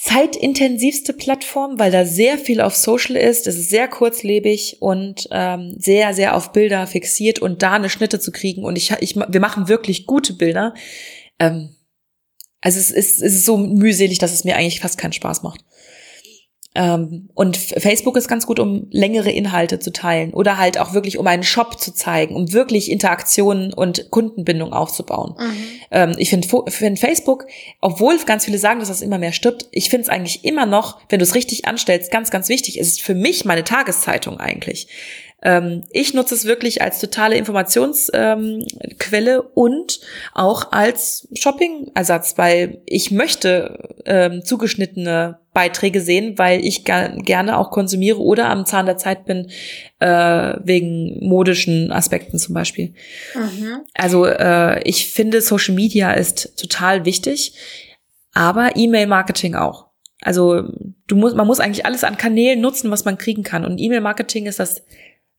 zeitintensivste 0.00 1.12
Plattform, 1.12 1.78
weil 1.78 1.90
da 1.90 2.06
sehr 2.06 2.38
viel 2.38 2.60
auf 2.60 2.74
Social 2.74 3.16
ist. 3.16 3.46
Es 3.46 3.56
ist 3.56 3.68
sehr 3.68 3.88
kurzlebig 3.88 4.78
und 4.80 5.28
ähm, 5.30 5.74
sehr, 5.78 6.14
sehr 6.14 6.34
auf 6.34 6.52
Bilder 6.52 6.86
fixiert 6.86 7.40
und 7.40 7.62
da 7.62 7.74
eine 7.74 7.90
Schnitte 7.90 8.18
zu 8.18 8.32
kriegen. 8.32 8.64
Und 8.64 8.76
ich, 8.76 8.90
ich, 9.00 9.16
wir 9.16 9.40
machen 9.40 9.68
wirklich 9.68 10.06
gute 10.06 10.32
Bilder. 10.32 10.72
Ähm, 11.38 11.76
also 12.60 12.78
es 12.78 12.90
ist, 12.90 13.20
es 13.22 13.34
ist 13.34 13.44
so 13.44 13.58
mühselig, 13.58 14.18
dass 14.18 14.32
es 14.32 14.44
mir 14.44 14.56
eigentlich 14.56 14.80
fast 14.80 14.98
keinen 14.98 15.12
Spaß 15.12 15.42
macht. 15.42 15.64
Ähm, 16.74 17.30
und 17.34 17.56
Facebook 17.56 18.16
ist 18.16 18.28
ganz 18.28 18.46
gut, 18.46 18.60
um 18.60 18.86
längere 18.90 19.30
Inhalte 19.30 19.78
zu 19.78 19.90
teilen 19.90 20.32
oder 20.34 20.58
halt 20.58 20.78
auch 20.78 20.92
wirklich, 20.92 21.18
um 21.18 21.26
einen 21.26 21.42
Shop 21.42 21.80
zu 21.80 21.92
zeigen, 21.94 22.36
um 22.36 22.52
wirklich 22.52 22.90
Interaktionen 22.90 23.72
und 23.72 24.10
Kundenbindung 24.10 24.72
aufzubauen. 24.72 25.34
Mhm. 25.38 25.56
Ähm, 25.90 26.14
ich 26.18 26.30
finde 26.30 26.46
find 26.70 26.98
Facebook, 26.98 27.46
obwohl 27.80 28.18
ganz 28.26 28.44
viele 28.44 28.58
sagen, 28.58 28.80
dass 28.80 28.88
das 28.88 29.00
immer 29.00 29.18
mehr 29.18 29.32
stirbt, 29.32 29.66
ich 29.72 29.88
finde 29.88 30.02
es 30.02 30.08
eigentlich 30.08 30.44
immer 30.44 30.66
noch, 30.66 31.00
wenn 31.08 31.18
du 31.18 31.24
es 31.24 31.34
richtig 31.34 31.64
anstellst, 31.66 32.10
ganz, 32.10 32.30
ganz 32.30 32.48
wichtig. 32.48 32.78
Es 32.78 32.88
ist 32.88 33.02
für 33.02 33.14
mich 33.14 33.44
meine 33.44 33.64
Tageszeitung 33.64 34.38
eigentlich. 34.38 34.88
Ähm, 35.42 35.84
ich 35.90 36.14
nutze 36.14 36.34
es 36.34 36.46
wirklich 36.46 36.82
als 36.82 36.98
totale 36.98 37.36
Informationsquelle 37.36 39.36
ähm, 39.36 39.42
und 39.54 40.00
auch 40.34 40.72
als 40.72 41.28
Shopping-Ersatz, 41.32 42.36
weil 42.36 42.82
ich 42.86 43.12
möchte 43.12 43.94
ähm, 44.04 44.44
zugeschnittene 44.44 45.38
Beiträge 45.54 46.00
sehen, 46.00 46.38
weil 46.38 46.64
ich 46.64 46.84
gerne 46.84 47.58
auch 47.58 47.70
konsumiere 47.70 48.18
oder 48.18 48.48
am 48.48 48.66
Zahn 48.66 48.86
der 48.86 48.96
Zeit 48.96 49.26
bin, 49.26 49.50
äh, 50.00 50.54
wegen 50.62 51.24
modischen 51.26 51.92
Aspekten 51.92 52.38
zum 52.38 52.54
Beispiel. 52.54 52.94
Mhm. 53.34 53.82
Also 53.94 54.26
äh, 54.26 54.82
ich 54.82 55.12
finde, 55.12 55.40
Social 55.40 55.74
Media 55.74 56.12
ist 56.12 56.60
total 56.60 57.04
wichtig, 57.04 57.54
aber 58.34 58.76
E-Mail-Marketing 58.76 59.54
auch. 59.54 59.86
Also 60.20 60.64
du 61.06 61.16
musst, 61.16 61.36
man 61.36 61.46
muss 61.46 61.60
eigentlich 61.60 61.86
alles 61.86 62.04
an 62.04 62.16
Kanälen 62.16 62.60
nutzen, 62.60 62.90
was 62.90 63.04
man 63.04 63.18
kriegen 63.18 63.44
kann. 63.44 63.64
Und 63.64 63.78
E-Mail-Marketing 63.78 64.46
ist 64.46 64.58
das 64.58 64.82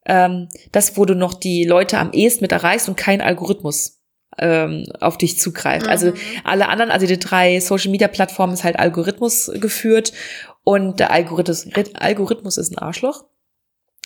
ähm, 0.05 0.49
das, 0.71 0.97
wo 0.97 1.05
du 1.05 1.15
noch 1.15 1.33
die 1.33 1.65
Leute 1.65 1.97
am 1.97 2.11
ehesten 2.11 2.43
mit 2.43 2.51
erreichst 2.51 2.87
und 2.89 2.97
kein 2.97 3.21
Algorithmus 3.21 3.99
ähm, 4.37 4.85
auf 4.99 5.17
dich 5.17 5.39
zugreift. 5.39 5.87
Also 5.87 6.07
mhm. 6.07 6.13
Also 6.13 6.41
alle 6.43 6.67
anderen, 6.69 6.91
also 6.91 7.05
die 7.05 7.19
drei 7.19 7.59
Social 7.59 7.91
Media 7.91 8.07
Plattformen 8.07 8.53
ist 8.53 8.63
halt 8.63 8.79
Algorithmus 8.79 9.51
geführt 9.55 10.13
und 10.63 10.99
der 10.99 11.11
Algorithmus, 11.11 11.67
Algorithmus 11.95 12.57
ist 12.57 12.71
ein 12.71 12.77
Arschloch 12.77 13.25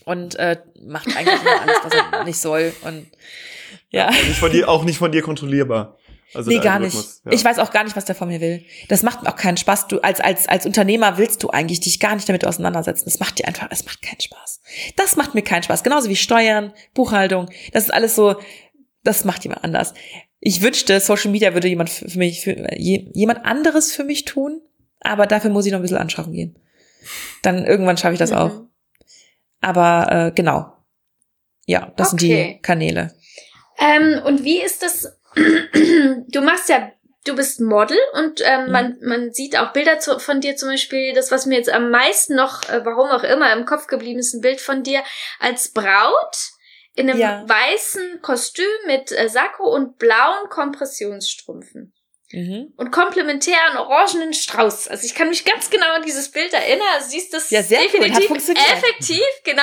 und 0.05 0.35
äh, 0.35 0.57
macht 0.85 1.15
eigentlich 1.15 1.41
immer 1.41 1.61
alles, 1.61 1.77
was 1.83 1.93
er 1.93 2.23
nicht 2.23 2.39
soll 2.39 2.73
und 2.83 3.07
ja. 3.89 4.09
Nicht 4.09 4.39
von 4.39 4.51
dir, 4.51 4.69
auch 4.69 4.83
nicht 4.83 4.97
von 4.97 5.11
dir 5.11 5.21
kontrollierbar. 5.21 5.97
Also 6.33 6.49
nee, 6.49 6.59
gar 6.59 6.79
nicht. 6.79 6.95
Ja. 6.95 7.31
Ich 7.31 7.43
weiß 7.43 7.59
auch 7.59 7.71
gar 7.71 7.83
nicht, 7.83 7.95
was 7.95 8.05
der 8.05 8.15
von 8.15 8.27
mir 8.27 8.41
will. 8.41 8.65
Das 8.89 9.03
macht 9.03 9.23
mir 9.23 9.29
auch 9.29 9.35
keinen 9.35 9.57
Spaß. 9.57 9.87
Du 9.87 9.99
als 9.99 10.19
als 10.19 10.47
als 10.47 10.65
Unternehmer 10.65 11.17
willst 11.17 11.43
du 11.43 11.49
eigentlich 11.49 11.79
dich 11.79 11.99
gar 11.99 12.15
nicht 12.15 12.27
damit 12.27 12.45
auseinandersetzen. 12.45 13.05
Das 13.05 13.19
macht 13.19 13.39
dir 13.39 13.47
einfach, 13.47 13.67
es 13.71 13.85
macht 13.85 14.01
keinen 14.01 14.21
Spaß. 14.21 14.61
Das 14.95 15.15
macht 15.15 15.35
mir 15.35 15.43
keinen 15.43 15.63
Spaß. 15.63 15.83
Genauso 15.83 16.09
wie 16.09 16.15
Steuern, 16.15 16.73
Buchhaltung. 16.93 17.49
Das 17.71 17.83
ist 17.83 17.93
alles 17.93 18.15
so. 18.15 18.35
Das 19.03 19.25
macht 19.25 19.43
jemand 19.43 19.63
anders. 19.63 19.93
Ich 20.39 20.61
wünschte, 20.61 20.99
Social 20.99 21.31
Media 21.31 21.53
würde 21.53 21.67
jemand 21.67 21.89
für 21.89 22.17
mich, 22.17 22.41
für, 22.41 22.75
jemand 22.77 23.45
anderes 23.45 23.93
für 23.93 24.03
mich 24.03 24.25
tun. 24.25 24.61
Aber 25.01 25.27
dafür 25.27 25.49
muss 25.49 25.65
ich 25.65 25.71
noch 25.71 25.79
ein 25.79 25.83
bisschen 25.83 25.97
anschaffen 25.97 26.33
gehen. 26.33 26.57
Dann 27.41 27.65
irgendwann 27.65 27.97
schaffe 27.97 28.13
ich 28.13 28.19
das 28.19 28.31
mhm. 28.31 28.37
auch. 28.37 28.61
Aber 29.61 30.11
äh, 30.11 30.31
genau. 30.33 30.73
Ja, 31.65 31.93
das 31.95 32.13
okay. 32.13 32.19
sind 32.19 32.29
die 32.29 32.61
Kanäle. 32.61 33.13
Ähm, 33.79 34.21
und 34.25 34.43
wie 34.43 34.61
ist 34.61 34.83
das 34.83 35.19
du 35.35 36.41
machst 36.41 36.69
ja, 36.69 36.91
du 37.25 37.35
bist 37.35 37.61
Model 37.61 37.97
und 38.13 38.41
ähm, 38.43 38.65
mhm. 38.65 38.71
man, 38.71 38.97
man 39.01 39.33
sieht 39.33 39.57
auch 39.57 39.73
Bilder 39.73 39.99
zu, 39.99 40.19
von 40.19 40.41
dir 40.41 40.55
zum 40.55 40.69
Beispiel, 40.69 41.13
das, 41.13 41.31
was 41.31 41.45
mir 41.45 41.57
jetzt 41.57 41.71
am 41.71 41.89
meisten 41.89 42.35
noch, 42.35 42.67
äh, 42.69 42.85
warum 42.85 43.09
auch 43.09 43.23
immer, 43.23 43.51
im 43.53 43.65
Kopf 43.65 43.87
geblieben 43.87 44.19
ist, 44.19 44.33
ein 44.33 44.41
Bild 44.41 44.61
von 44.61 44.83
dir 44.83 45.03
als 45.39 45.71
Braut 45.71 46.37
in 46.95 47.09
einem 47.09 47.19
ja. 47.19 47.43
weißen 47.47 48.21
Kostüm 48.21 48.65
mit 48.85 49.11
äh, 49.11 49.29
Sakko 49.29 49.73
und 49.73 49.97
blauen 49.97 50.49
Kompressionsstrümpfen. 50.49 51.93
Mhm. 52.31 52.73
Und 52.77 52.91
komplementären 52.91 53.77
orangenen 53.77 54.33
Strauß. 54.33 54.87
Also 54.87 55.05
ich 55.05 55.13
kann 55.13 55.29
mich 55.29 55.45
ganz 55.45 55.69
genau 55.69 55.93
an 55.93 56.03
dieses 56.03 56.31
Bild 56.31 56.51
erinnern. 56.51 56.87
Also 56.95 57.09
siehst 57.09 57.33
das 57.33 57.49
ja, 57.51 57.61
sehr 57.61 57.81
definitiv 57.81 58.29
cool. 58.31 58.37
effektiv, 58.37 59.23
genau. 59.43 59.61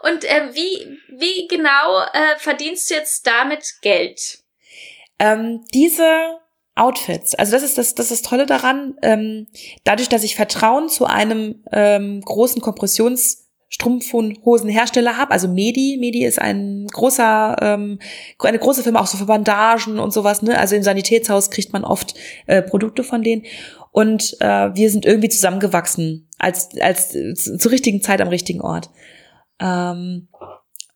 Und 0.00 0.24
äh, 0.24 0.50
wie, 0.52 0.98
wie 1.08 1.48
genau 1.48 2.02
äh, 2.12 2.36
verdienst 2.36 2.90
du 2.90 2.94
jetzt 2.94 3.26
damit 3.26 3.64
Geld? 3.80 4.43
Ähm, 5.18 5.64
diese 5.72 6.04
Outfits, 6.74 7.34
also 7.34 7.52
das 7.52 7.62
ist 7.62 7.78
das, 7.78 7.94
das 7.94 8.10
ist 8.10 8.24
das 8.24 8.30
Tolle 8.30 8.46
daran, 8.46 8.96
ähm, 9.02 9.46
dadurch, 9.84 10.08
dass 10.08 10.24
ich 10.24 10.34
Vertrauen 10.34 10.88
zu 10.88 11.06
einem 11.06 11.62
ähm, 11.72 12.20
großen 12.20 12.60
Kompressions 12.60 13.44
Strumpfhosenhersteller 13.74 15.16
habe, 15.16 15.32
also 15.32 15.48
Medi. 15.48 15.96
Medi 15.98 16.24
ist 16.24 16.40
ein 16.40 16.86
großer, 16.86 17.56
ähm, 17.60 17.98
eine 18.38 18.58
große 18.60 18.84
Firma, 18.84 19.00
auch 19.00 19.08
so 19.08 19.18
für 19.18 19.26
Bandagen 19.26 19.98
und 19.98 20.12
sowas. 20.12 20.42
Ne? 20.42 20.56
Also 20.56 20.76
im 20.76 20.84
Sanitätshaus 20.84 21.50
kriegt 21.50 21.72
man 21.72 21.84
oft 21.84 22.14
äh, 22.46 22.62
Produkte 22.62 23.02
von 23.02 23.22
denen. 23.22 23.42
Und 23.90 24.36
äh, 24.40 24.74
wir 24.74 24.90
sind 24.90 25.06
irgendwie 25.06 25.28
zusammengewachsen 25.28 26.28
als 26.38 26.68
als 26.80 27.10
zur 27.10 27.72
richtigen 27.72 28.00
Zeit 28.00 28.20
am 28.20 28.28
richtigen 28.28 28.60
Ort. 28.60 28.90
Ähm, 29.60 30.28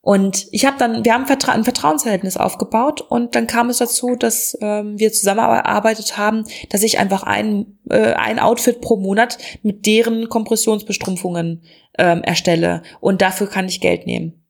und 0.09 0.47
ich 0.53 0.65
habe 0.65 0.79
dann, 0.79 1.05
wir 1.05 1.12
haben 1.12 1.27
ein 1.27 1.65
Vertrauensverhältnis 1.65 2.38
aufgebaut 2.38 3.03
und 3.03 3.35
dann 3.35 3.47
kam 3.47 3.69
es 3.69 3.77
dazu, 3.77 4.17
dass 4.17 4.57
ähm, 4.62 4.99
wir 4.99 5.12
zusammengearbeitet 5.12 6.17
haben, 6.17 6.45
dass 6.71 6.83
ich 6.83 6.99
einfach 6.99 7.25
ein, 7.25 7.79
äh, 7.91 8.15
ein 8.15 8.38
Outfit 8.38 8.81
pro 8.81 8.97
Monat 8.97 9.37
mit 9.62 9.85
deren 9.85 10.31
Kompressionsbestrumpfungen 10.31 11.62
ähm, 11.99 12.23
erstelle 12.23 12.85
und 13.00 13.21
dafür 13.21 13.50
kann 13.50 13.69
ich 13.69 13.83
Geld 13.83 14.07
nehmen. 14.07 14.43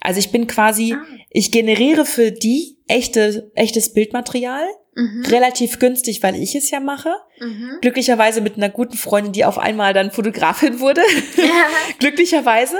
Also 0.00 0.18
ich 0.18 0.32
bin 0.32 0.48
quasi, 0.48 0.94
ah. 0.94 1.04
ich 1.28 1.52
generiere 1.52 2.04
für 2.04 2.32
die 2.32 2.78
echte, 2.88 3.52
echtes 3.54 3.92
Bildmaterial, 3.92 4.64
mhm. 4.96 5.24
relativ 5.28 5.78
günstig, 5.78 6.20
weil 6.24 6.34
ich 6.34 6.56
es 6.56 6.68
ja 6.72 6.80
mache. 6.80 7.14
Mhm. 7.38 7.78
Glücklicherweise 7.80 8.40
mit 8.40 8.56
einer 8.56 8.70
guten 8.70 8.96
Freundin, 8.96 9.32
die 9.32 9.44
auf 9.44 9.58
einmal 9.58 9.94
dann 9.94 10.10
Fotografin 10.10 10.80
wurde. 10.80 11.02
Ja. 11.36 11.68
Glücklicherweise. 12.00 12.76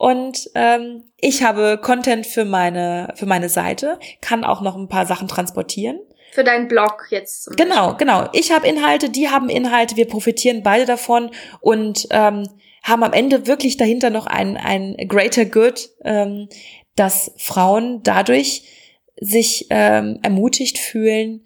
Und 0.00 0.48
ähm, 0.54 1.04
ich 1.18 1.42
habe 1.42 1.76
Content 1.76 2.26
für 2.26 2.46
meine, 2.46 3.12
für 3.16 3.26
meine 3.26 3.50
Seite, 3.50 3.98
kann 4.22 4.44
auch 4.44 4.62
noch 4.62 4.74
ein 4.74 4.88
paar 4.88 5.04
Sachen 5.04 5.28
transportieren. 5.28 6.00
Für 6.32 6.42
deinen 6.42 6.68
Blog 6.68 7.08
jetzt. 7.10 7.42
Zum 7.42 7.56
genau, 7.56 7.88
Beispiel. 7.88 8.06
genau. 8.06 8.28
Ich 8.32 8.50
habe 8.50 8.66
Inhalte, 8.66 9.10
die 9.10 9.28
haben 9.28 9.50
Inhalte, 9.50 9.98
wir 9.98 10.06
profitieren 10.06 10.62
beide 10.62 10.86
davon 10.86 11.30
und 11.60 12.08
ähm, 12.12 12.48
haben 12.82 13.02
am 13.02 13.12
Ende 13.12 13.46
wirklich 13.46 13.76
dahinter 13.76 14.08
noch 14.08 14.24
ein, 14.24 14.56
ein 14.56 14.96
greater 15.06 15.44
good, 15.44 15.90
ähm, 16.02 16.48
dass 16.96 17.32
Frauen 17.36 18.02
dadurch 18.02 18.62
sich 19.20 19.66
ähm, 19.68 20.18
ermutigt 20.22 20.78
fühlen, 20.78 21.44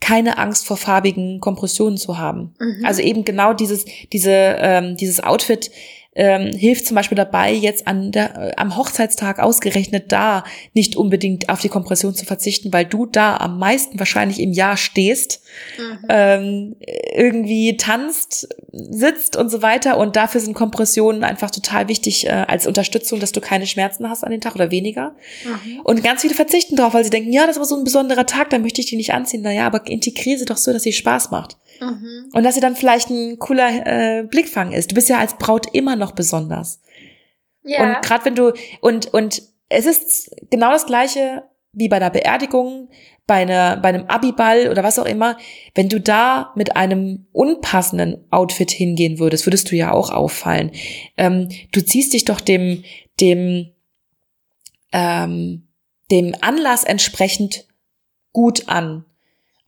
keine 0.00 0.38
Angst 0.38 0.64
vor 0.64 0.76
farbigen 0.76 1.40
Kompressionen 1.40 1.96
zu 1.96 2.18
haben. 2.18 2.54
Mhm. 2.60 2.84
Also 2.84 3.02
eben 3.02 3.24
genau 3.24 3.52
dieses, 3.52 3.84
diese, 4.12 4.30
ähm, 4.30 4.96
dieses 4.96 5.24
Outfit 5.24 5.72
ähm, 6.16 6.56
hilft 6.56 6.86
zum 6.86 6.94
Beispiel 6.94 7.16
dabei, 7.16 7.52
jetzt 7.52 7.86
an 7.86 8.10
der, 8.10 8.36
äh, 8.36 8.52
am 8.56 8.76
Hochzeitstag 8.76 9.38
ausgerechnet 9.38 10.10
da 10.10 10.44
nicht 10.72 10.96
unbedingt 10.96 11.50
auf 11.50 11.60
die 11.60 11.68
Kompression 11.68 12.14
zu 12.14 12.24
verzichten, 12.24 12.72
weil 12.72 12.86
du 12.86 13.04
da 13.06 13.36
am 13.36 13.58
meisten 13.58 13.98
wahrscheinlich 13.98 14.40
im 14.40 14.52
Jahr 14.52 14.78
stehst, 14.78 15.42
mhm. 15.78 15.98
ähm, 16.08 16.76
irgendwie 17.14 17.76
tanzt, 17.76 18.48
sitzt 18.72 19.36
und 19.36 19.50
so 19.50 19.60
weiter. 19.60 19.98
Und 19.98 20.16
dafür 20.16 20.40
sind 20.40 20.54
Kompressionen 20.54 21.22
einfach 21.22 21.50
total 21.50 21.88
wichtig 21.88 22.26
äh, 22.26 22.30
als 22.30 22.66
Unterstützung, 22.66 23.20
dass 23.20 23.32
du 23.32 23.42
keine 23.42 23.66
Schmerzen 23.66 24.08
hast 24.08 24.24
an 24.24 24.30
den 24.30 24.40
Tag 24.40 24.54
oder 24.54 24.70
weniger. 24.70 25.14
Mhm. 25.44 25.80
Und 25.84 26.02
ganz 26.02 26.22
viele 26.22 26.34
verzichten 26.34 26.76
drauf, 26.76 26.94
weil 26.94 27.04
sie 27.04 27.10
denken, 27.10 27.32
ja, 27.32 27.46
das 27.46 27.58
war 27.58 27.66
so 27.66 27.76
ein 27.76 27.84
besonderer 27.84 28.24
Tag, 28.24 28.50
da 28.50 28.58
möchte 28.58 28.80
ich 28.80 28.86
die 28.86 28.96
nicht 28.96 29.12
anziehen. 29.12 29.42
Naja, 29.42 29.66
aber 29.66 29.86
integriere 29.86 30.38
sie 30.38 30.46
doch 30.46 30.56
so, 30.56 30.72
dass 30.72 30.82
sie 30.82 30.92
Spaß 30.92 31.30
macht. 31.30 31.58
Mhm. 31.80 32.30
Und 32.32 32.42
dass 32.42 32.54
sie 32.54 32.60
dann 32.60 32.76
vielleicht 32.76 33.10
ein 33.10 33.38
cooler 33.38 33.86
äh, 33.86 34.22
Blickfang 34.24 34.72
ist. 34.72 34.90
Du 34.90 34.94
bist 34.94 35.08
ja 35.08 35.18
als 35.18 35.36
Braut 35.38 35.66
immer 35.74 35.96
noch 35.96 36.12
besonders. 36.12 36.80
Ja. 37.62 37.82
Und 37.82 38.02
gerade 38.02 38.24
wenn 38.24 38.34
du 38.34 38.52
und 38.80 39.12
und 39.12 39.42
es 39.68 39.86
ist 39.86 40.30
genau 40.50 40.70
das 40.70 40.86
gleiche 40.86 41.44
wie 41.72 41.88
bei 41.88 41.96
einer 41.96 42.10
Beerdigung, 42.10 42.88
bei 43.26 43.42
einer 43.42 43.76
bei 43.76 43.88
einem 43.90 44.06
Abiball 44.06 44.68
oder 44.70 44.82
was 44.82 44.98
auch 44.98 45.04
immer. 45.04 45.36
Wenn 45.74 45.88
du 45.88 46.00
da 46.00 46.52
mit 46.54 46.76
einem 46.76 47.26
unpassenden 47.32 48.24
Outfit 48.30 48.70
hingehen 48.70 49.18
würdest, 49.18 49.46
würdest 49.46 49.70
du 49.70 49.76
ja 49.76 49.92
auch 49.92 50.10
auffallen. 50.10 50.70
Ähm, 51.16 51.48
du 51.72 51.84
ziehst 51.84 52.12
dich 52.12 52.24
doch 52.24 52.40
dem 52.40 52.84
dem 53.20 53.72
ähm, 54.92 55.68
dem 56.10 56.34
Anlass 56.40 56.84
entsprechend 56.84 57.66
gut 58.32 58.68
an. 58.68 59.04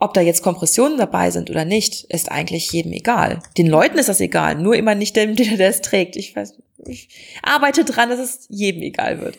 Ob 0.00 0.14
da 0.14 0.20
jetzt 0.20 0.42
Kompressionen 0.42 0.96
dabei 0.96 1.30
sind 1.30 1.50
oder 1.50 1.64
nicht, 1.64 2.04
ist 2.04 2.30
eigentlich 2.30 2.70
jedem 2.70 2.92
egal. 2.92 3.42
Den 3.56 3.66
Leuten 3.66 3.98
ist 3.98 4.08
das 4.08 4.20
egal, 4.20 4.54
nur 4.54 4.76
immer 4.76 4.94
nicht 4.94 5.16
dem, 5.16 5.34
der 5.36 5.68
es 5.68 5.80
trägt. 5.80 6.16
Ich 6.16 6.36
weiß, 6.36 6.54
ich 6.86 7.08
arbeite 7.42 7.84
dran, 7.84 8.10
dass 8.10 8.20
es 8.20 8.46
jedem 8.48 8.82
egal 8.82 9.20
wird. 9.20 9.38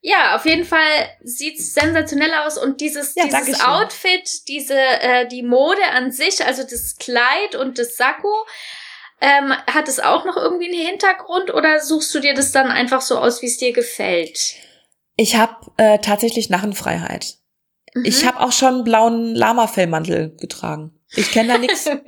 Ja, 0.00 0.36
auf 0.36 0.46
jeden 0.46 0.64
Fall 0.64 1.08
sieht's 1.22 1.74
sensationell 1.74 2.32
aus 2.46 2.56
und 2.56 2.80
dieses, 2.80 3.14
ja, 3.16 3.24
dieses 3.24 3.60
Outfit, 3.60 4.46
diese 4.46 4.78
äh, 4.78 5.26
die 5.26 5.42
Mode 5.42 5.82
an 5.92 6.12
sich, 6.12 6.44
also 6.46 6.62
das 6.62 6.96
Kleid 6.96 7.56
und 7.56 7.78
das 7.78 7.96
Sakko, 7.96 8.32
ähm, 9.20 9.52
hat 9.66 9.88
es 9.88 9.98
auch 9.98 10.24
noch 10.24 10.36
irgendwie 10.36 10.68
einen 10.72 10.86
Hintergrund 10.86 11.52
oder 11.52 11.80
suchst 11.80 12.14
du 12.14 12.20
dir 12.20 12.34
das 12.34 12.52
dann 12.52 12.68
einfach 12.68 13.00
so 13.00 13.18
aus, 13.18 13.42
wie 13.42 13.46
es 13.46 13.56
dir 13.56 13.72
gefällt? 13.72 14.54
Ich 15.16 15.34
habe 15.34 15.56
äh, 15.76 15.98
tatsächlich 15.98 16.48
Narrenfreiheit. 16.48 17.38
Mhm. 17.98 18.04
Ich 18.04 18.26
habe 18.26 18.40
auch 18.40 18.52
schon 18.52 18.74
einen 18.74 18.84
blauen 18.84 19.34
Lama-Fellmantel 19.34 20.34
getragen. 20.36 20.92
Ich 21.14 21.30
kenne 21.30 21.54
da 21.54 21.58
nichts. 21.58 21.88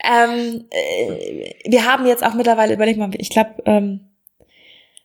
Ähm, 0.00 0.64
äh, 0.70 1.54
wir 1.64 1.84
haben 1.84 2.06
jetzt 2.06 2.24
auch 2.24 2.34
mittlerweile, 2.34 2.74
überleg 2.74 2.96
mal, 2.96 3.10
ich 3.18 3.30
glaube, 3.30 3.60
ähm, 3.66 4.08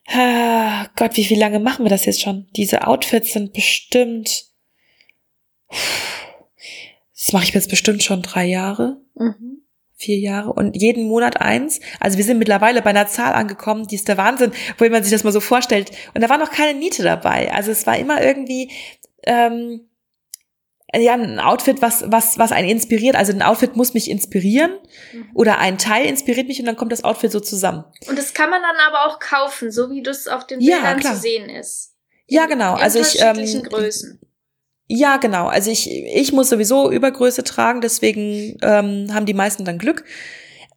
ah, 0.06 0.86
Gott, 0.94 1.16
wie 1.16 1.24
viel 1.24 1.38
lange 1.38 1.58
machen 1.58 1.84
wir 1.84 1.90
das 1.90 2.04
jetzt 2.04 2.22
schon? 2.22 2.46
Diese 2.54 2.86
Outfits 2.86 3.32
sind 3.32 3.52
bestimmt, 3.52 4.44
das 5.68 7.32
mache 7.32 7.42
ich 7.42 7.54
jetzt 7.54 7.70
bestimmt 7.70 8.04
schon 8.04 8.22
drei 8.22 8.44
Jahre. 8.44 9.00
Mhm 9.16 9.64
vier 9.96 10.18
Jahre 10.18 10.52
und 10.52 10.76
jeden 10.76 11.06
Monat 11.08 11.40
eins. 11.40 11.80
Also 12.00 12.18
wir 12.18 12.24
sind 12.24 12.38
mittlerweile 12.38 12.82
bei 12.82 12.90
einer 12.90 13.06
Zahl 13.06 13.32
angekommen, 13.32 13.86
die 13.86 13.94
ist 13.94 14.08
der 14.08 14.18
Wahnsinn, 14.18 14.52
wo 14.78 14.88
man 14.88 15.02
sich 15.02 15.12
das 15.12 15.24
mal 15.24 15.32
so 15.32 15.40
vorstellt. 15.40 15.90
Und 16.14 16.20
da 16.20 16.28
war 16.28 16.38
noch 16.38 16.50
keine 16.50 16.78
Niete 16.78 17.02
dabei. 17.02 17.52
Also 17.52 17.70
es 17.70 17.86
war 17.86 17.96
immer 17.96 18.22
irgendwie 18.22 18.70
ähm, 19.26 19.88
ja 20.94 21.14
ein 21.14 21.40
Outfit, 21.40 21.82
was 21.82 22.04
was 22.06 22.38
was 22.38 22.52
einen 22.52 22.68
inspiriert. 22.68 23.16
Also 23.16 23.32
ein 23.32 23.42
Outfit 23.42 23.76
muss 23.76 23.94
mich 23.94 24.10
inspirieren 24.10 24.72
mhm. 25.12 25.30
oder 25.34 25.58
ein 25.58 25.78
Teil 25.78 26.06
inspiriert 26.06 26.48
mich 26.48 26.60
und 26.60 26.66
dann 26.66 26.76
kommt 26.76 26.92
das 26.92 27.04
Outfit 27.04 27.32
so 27.32 27.40
zusammen. 27.40 27.84
Und 28.08 28.18
das 28.18 28.34
kann 28.34 28.50
man 28.50 28.62
dann 28.62 28.76
aber 28.86 29.06
auch 29.06 29.18
kaufen, 29.18 29.70
so 29.70 29.90
wie 29.90 30.02
das 30.02 30.28
auf 30.28 30.46
den 30.46 30.60
Bildern 30.60 31.00
ja, 31.00 31.12
zu 31.12 31.16
sehen 31.16 31.48
ist. 31.48 31.94
In, 32.26 32.36
ja, 32.36 32.46
genau. 32.46 32.74
also 32.74 33.00
ich 33.00 33.20
ähm, 33.20 33.62
Größen. 33.64 34.20
Ja, 34.86 35.16
genau. 35.16 35.46
Also 35.46 35.70
ich, 35.70 35.90
ich 35.90 36.32
muss 36.32 36.50
sowieso 36.50 36.90
Übergröße 36.90 37.42
tragen, 37.42 37.80
deswegen 37.80 38.58
ähm, 38.62 39.12
haben 39.14 39.24
die 39.26 39.34
meisten 39.34 39.64
dann 39.64 39.78
Glück. 39.78 40.04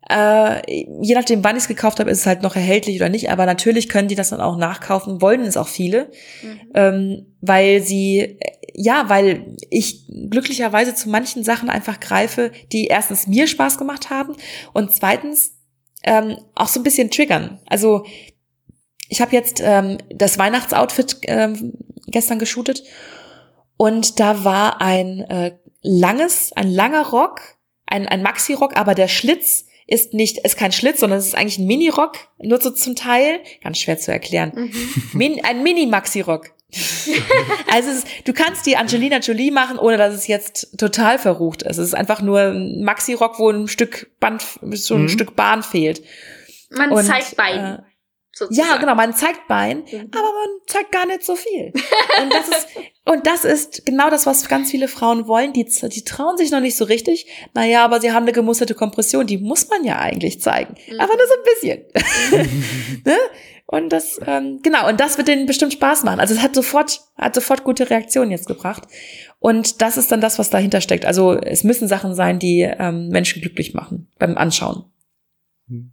Äh, 0.10 0.62
je 1.02 1.16
nachdem, 1.16 1.44
wann 1.44 1.58
ich 1.58 1.64
es 1.64 1.68
gekauft 1.68 2.00
habe, 2.00 2.10
ist 2.10 2.20
es 2.20 2.26
halt 2.26 2.42
noch 2.42 2.56
erhältlich 2.56 2.96
oder 2.98 3.10
nicht. 3.10 3.30
Aber 3.30 3.46
natürlich 3.46 3.90
können 3.90 4.08
die 4.08 4.16
das 4.16 4.30
dann 4.30 4.40
auch 4.40 4.58
nachkaufen, 4.58 5.22
wollen 5.22 5.42
es 5.42 5.58
auch 5.58 5.68
viele, 5.68 6.12
mhm. 6.42 6.60
ähm, 6.74 7.26
weil 7.42 7.82
sie, 7.82 8.40
ja, 8.74 9.10
weil 9.10 9.58
ich 9.70 10.08
glücklicherweise 10.30 10.96
zu 10.96 11.10
manchen 11.10 11.44
Sachen 11.44 11.70
einfach 11.70 12.00
greife, 12.00 12.52
die 12.72 12.86
erstens 12.86 13.28
mir 13.28 13.48
Spaß 13.48 13.78
gemacht 13.78 14.10
haben 14.10 14.36
und 14.74 14.94
zweitens 14.94 15.58
ähm, 16.04 16.38
auch 16.56 16.68
so 16.68 16.80
ein 16.80 16.84
bisschen 16.84 17.12
triggern. 17.12 17.60
Also 17.68 18.06
ich 19.10 19.20
habe 19.22 19.36
jetzt 19.36 19.62
ähm, 19.64 19.98
das 20.10 20.38
Weihnachtsoutfit 20.38 21.18
ähm, 21.24 21.74
gestern 22.08 22.40
geshootet 22.40 22.84
und 23.76 24.20
da 24.20 24.44
war 24.46 24.82
ein 24.82 25.22
äh, 25.22 25.58
langes, 25.82 26.54
ein 26.54 26.70
langer 26.70 27.08
Rock, 27.08 27.42
ein, 27.86 28.08
ein 28.08 28.22
Maxi-Rock, 28.22 28.78
aber 28.78 28.96
der 28.96 29.08
Schlitz 29.08 29.67
ist 29.88 30.14
nicht, 30.14 30.40
ist 30.40 30.58
kein 30.58 30.74
Schlitz, 30.74 31.00
sondern 31.00 31.20
es 31.20 31.28
ist 31.28 31.36
eigentlich 31.36 31.58
ein 31.58 31.66
Mini-Rock, 31.66 32.18
nur 32.40 32.62
so 32.62 32.70
zum 32.72 32.96
Teil. 32.96 33.40
Ganz 33.64 33.80
schwer 33.80 33.98
zu 33.98 34.12
erklären. 34.12 34.52
Mhm. 34.54 35.04
Min, 35.14 35.44
ein 35.44 35.64
Mini-Maxi-Rock. 35.64 36.52
also 37.72 37.92
ist, 37.92 38.06
du 38.26 38.34
kannst 38.34 38.66
die 38.66 38.76
Angelina 38.76 39.20
Jolie 39.20 39.52
machen, 39.52 39.80
ohne 39.80 39.98
dass 39.98 40.14
es 40.14 40.28
jetzt 40.28 40.78
total 40.78 41.18
verrucht 41.18 41.64
ist. 41.64 41.78
Es 41.78 41.88
ist 41.88 41.96
einfach 41.96 42.22
nur 42.22 42.40
ein 42.42 42.84
Maxi-Rock, 42.84 43.40
wo 43.40 43.50
ein 43.50 43.70
Stück 43.70 44.12
Band, 44.20 44.44
so 44.72 44.96
ein 44.96 45.04
mhm. 45.04 45.10
Stück 45.10 45.36
Bahn 45.38 45.64
fehlt. 45.64 46.04
Man 46.70 46.92
Und, 46.92 47.06
zeigt 47.06 47.38
beiden. 47.38 47.76
Äh, 47.76 47.80
Sozusagen. 48.38 48.70
Ja, 48.70 48.78
genau, 48.78 48.94
man 48.94 49.16
zeigt 49.16 49.48
Bein, 49.48 49.80
mhm. 49.92 50.12
aber 50.12 50.22
man 50.22 50.50
zeigt 50.68 50.92
gar 50.92 51.08
nicht 51.08 51.24
so 51.24 51.36
viel. 51.36 51.74
Und 52.22 52.32
das 52.32 52.48
ist, 52.48 52.68
und 53.06 53.26
das 53.26 53.46
ist 53.46 53.86
genau 53.86 54.12
das, 54.12 54.28
was 54.28 54.48
ganz 54.48 54.70
viele 54.70 54.88
Frauen 54.88 55.28
wollen. 55.28 55.54
Die, 55.54 55.66
die 55.66 56.04
trauen 56.04 56.38
sich 56.38 56.52
noch 56.52 56.60
nicht 56.60 56.78
so 56.78 56.86
richtig. 56.86 57.26
Naja, 57.56 57.84
aber 57.84 58.00
sie 58.00 58.12
haben 58.12 58.24
eine 58.24 58.34
gemusterte 58.34 58.76
Kompression, 58.76 59.26
die 59.26 59.40
muss 59.40 59.70
man 59.70 59.84
ja 59.84 59.98
eigentlich 59.98 60.40
zeigen. 60.40 60.76
Mhm. 60.88 61.00
Aber 61.00 61.16
nur 61.16 61.26
so 61.26 61.34
ein 61.34 61.44
bisschen. 62.36 63.02
ne? 63.06 63.18
Und 63.66 63.90
das, 63.90 64.20
ähm, 64.26 64.60
genau, 64.62 64.88
und 64.88 65.00
das 65.00 65.18
wird 65.18 65.28
denen 65.28 65.48
bestimmt 65.48 65.74
Spaß 65.74 66.04
machen. 66.04 66.20
Also 66.20 66.36
es 66.36 66.42
hat 66.42 66.54
sofort, 66.54 67.02
hat 67.18 67.34
sofort 67.34 67.64
gute 67.64 67.90
Reaktionen 67.90 68.30
jetzt 68.30 68.48
gebracht. 68.48 68.84
Und 69.40 69.82
das 69.82 69.98
ist 69.98 70.12
dann 70.12 70.22
das, 70.22 70.38
was 70.38 70.52
dahinter 70.52 70.80
steckt. 70.80 71.06
Also 71.06 71.34
es 71.34 71.64
müssen 71.64 71.88
Sachen 71.88 72.14
sein, 72.14 72.38
die 72.38 72.62
ähm, 72.62 73.10
Menschen 73.10 73.42
glücklich 73.42 73.74
machen 73.74 74.08
beim 74.20 74.38
Anschauen. 74.38 74.86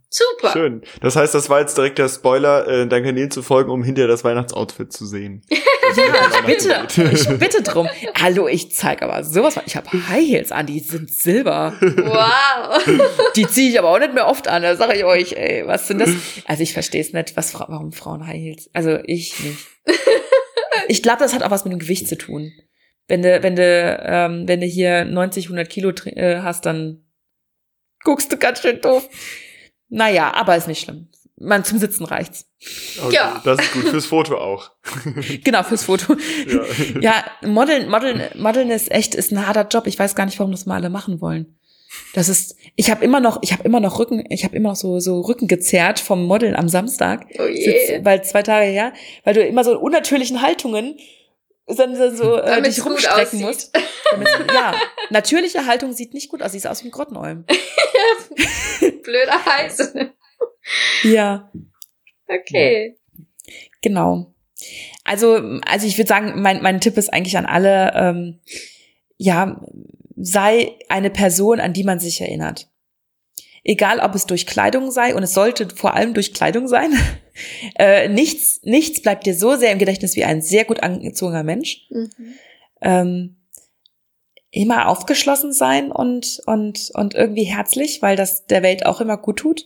Super. 0.09 0.53
Schön. 0.53 0.81
Das 1.01 1.15
heißt, 1.15 1.35
das 1.35 1.49
war 1.49 1.59
jetzt 1.59 1.77
direkt 1.77 1.97
der 1.97 2.07
Spoiler, 2.07 2.67
äh, 2.67 2.87
dein 2.87 3.03
Kanal 3.03 3.29
zu 3.29 3.41
folgen, 3.41 3.69
um 3.69 3.83
hinterher 3.83 4.07
das 4.07 4.23
Weihnachtsoutfit 4.23 4.93
zu 4.93 5.05
sehen. 5.05 5.41
ja, 5.49 6.41
bitte. 6.45 6.87
Ich 7.11 7.27
bitte 7.37 7.61
drum. 7.61 7.89
Hallo, 8.15 8.47
ich 8.47 8.71
zeig 8.71 9.01
aber 9.01 9.23
sowas. 9.25 9.59
Ich 9.65 9.75
habe 9.75 9.91
High 9.91 10.25
Heels 10.25 10.51
an, 10.53 10.65
die 10.65 10.79
sind 10.79 11.11
silber. 11.11 11.73
Wow. 11.81 12.83
Die 13.35 13.47
ziehe 13.47 13.69
ich 13.69 13.77
aber 13.77 13.89
auch 13.89 13.99
nicht 13.99 14.13
mehr 14.13 14.27
oft 14.27 14.47
an. 14.47 14.63
Da 14.63 14.75
sage 14.77 14.95
ich 14.95 15.03
euch, 15.03 15.33
ey, 15.33 15.67
was 15.67 15.87
sind 15.87 15.99
das? 15.99 16.09
Also 16.45 16.63
ich 16.63 16.73
verstehe 16.73 17.01
es 17.01 17.11
nicht, 17.11 17.35
was, 17.35 17.53
warum 17.53 17.91
Frauen 17.91 18.25
High 18.25 18.37
Heels. 18.39 18.69
Also 18.73 18.99
ich 19.03 19.37
nicht. 19.43 19.67
Ich 20.87 21.03
glaube, 21.03 21.19
das 21.19 21.33
hat 21.33 21.43
auch 21.43 21.51
was 21.51 21.65
mit 21.65 21.73
dem 21.73 21.79
Gewicht 21.79 22.07
zu 22.07 22.17
tun. 22.17 22.51
Wenn 23.07 23.21
du, 23.21 23.43
wenn 23.43 23.55
du, 23.55 23.99
ähm, 24.03 24.47
wenn 24.47 24.61
du 24.61 24.65
hier 24.67 25.05
90, 25.05 25.45
100 25.45 25.69
Kilo 25.69 25.91
äh, 26.05 26.41
hast, 26.41 26.65
dann 26.65 27.03
guckst 28.03 28.31
du 28.31 28.37
ganz 28.37 28.61
schön 28.61 28.81
doof. 28.81 29.07
Naja, 29.89 30.33
aber 30.33 30.55
ist 30.55 30.67
nicht 30.67 30.81
schlimm. 30.81 31.09
Man 31.37 31.65
zum 31.65 31.79
Sitzen 31.79 32.05
reicht's. 32.05 32.49
Okay, 33.03 33.15
ja. 33.15 33.41
Das 33.43 33.59
ist 33.59 33.73
gut 33.73 33.89
fürs 33.89 34.05
Foto 34.05 34.37
auch. 34.37 34.71
genau, 35.43 35.63
fürs 35.63 35.83
Foto. 35.83 36.15
Ja, 36.47 37.01
ja 37.01 37.25
Modeln, 37.47 37.89
Modeln, 37.89 38.21
Modeln 38.35 38.69
ist 38.69 38.89
echt, 38.89 39.15
ist 39.15 39.31
ein 39.31 39.45
harter 39.45 39.67
Job. 39.67 39.85
Ich 39.87 39.99
weiß 39.99 40.15
gar 40.15 40.25
nicht, 40.25 40.39
warum 40.39 40.51
das 40.51 40.65
mal 40.65 40.75
alle 40.75 40.89
machen 40.89 41.19
wollen. 41.19 41.57
Das 42.13 42.29
ist, 42.29 42.55
ich 42.75 42.89
habe 42.89 43.03
immer 43.03 43.19
noch, 43.19 43.39
ich 43.41 43.51
habe 43.51 43.63
immer 43.63 43.79
noch 43.79 43.99
Rücken, 43.99 44.23
ich 44.29 44.43
habe 44.43 44.55
immer 44.55 44.69
noch 44.69 44.75
so 44.75 44.99
so 44.99 45.21
Rücken 45.21 45.47
gezerrt 45.47 45.99
vom 45.99 46.25
Modeln 46.25 46.55
am 46.55 46.69
Samstag, 46.69 47.25
oh 47.39 47.45
je. 47.45 47.99
weil 48.03 48.23
zwei 48.23 48.41
Tage 48.41 48.65
her, 48.65 48.93
weil 49.23 49.33
du 49.33 49.45
immer 49.45 49.63
so 49.63 49.71
in 49.71 49.77
unnatürlichen 49.77 50.41
Haltungen 50.41 50.97
dann 51.67 51.95
so 52.15 52.37
äh, 52.37 52.61
dich 52.61 52.85
rumstrecken 52.85 53.41
musst. 53.41 53.75
Ja, 54.53 54.75
natürliche 55.09 55.65
Haltung 55.65 55.93
sieht 55.93 56.13
nicht 56.13 56.29
gut 56.29 56.43
aus, 56.43 56.51
sie 56.51 56.59
sieht 56.59 56.69
aus 56.69 56.83
wie 56.83 56.89
ein 56.89 56.91
Grottenolm. 56.91 57.45
Blöder 59.03 59.45
Heiß. 59.45 59.93
ja. 61.03 61.51
Okay. 62.27 62.97
Genau. 63.81 64.33
Also, 65.03 65.35
also 65.65 65.87
ich 65.87 65.97
würde 65.97 66.07
sagen, 66.07 66.41
mein, 66.41 66.61
mein 66.61 66.81
Tipp 66.81 66.97
ist 66.97 67.13
eigentlich 67.13 67.37
an 67.37 67.45
alle, 67.45 67.93
ähm, 67.95 68.39
ja, 69.17 69.61
sei 70.15 70.77
eine 70.89 71.09
Person, 71.09 71.59
an 71.59 71.73
die 71.73 71.83
man 71.83 71.99
sich 71.99 72.21
erinnert. 72.21 72.67
Egal, 73.67 73.99
ob 73.99 74.13
es 74.13 74.27
durch 74.27 74.45
Kleidung 74.45 74.91
sei, 74.91 75.15
und 75.15 75.23
es 75.23 75.33
sollte 75.33 75.67
vor 75.75 75.95
allem 75.95 76.13
durch 76.13 76.35
Kleidung 76.35 76.67
sein. 76.67 76.91
äh, 77.79 78.07
nichts, 78.07 78.61
nichts 78.61 79.01
bleibt 79.01 79.25
dir 79.25 79.33
so 79.33 79.55
sehr 79.55 79.71
im 79.71 79.79
Gedächtnis 79.79 80.15
wie 80.15 80.23
ein 80.23 80.43
sehr 80.43 80.65
gut 80.65 80.83
angezogener 80.83 81.43
Mensch. 81.43 81.87
Mhm. 81.89 82.09
Ähm, 82.81 83.35
immer 84.51 84.87
aufgeschlossen 84.87 85.51
sein 85.51 85.91
und, 85.91 86.41
und, 86.45 86.91
und 86.93 87.15
irgendwie 87.15 87.43
herzlich, 87.43 88.03
weil 88.03 88.15
das 88.15 88.45
der 88.45 88.61
Welt 88.61 88.85
auch 88.85 89.01
immer 89.01 89.17
gut 89.17 89.39
tut. 89.39 89.65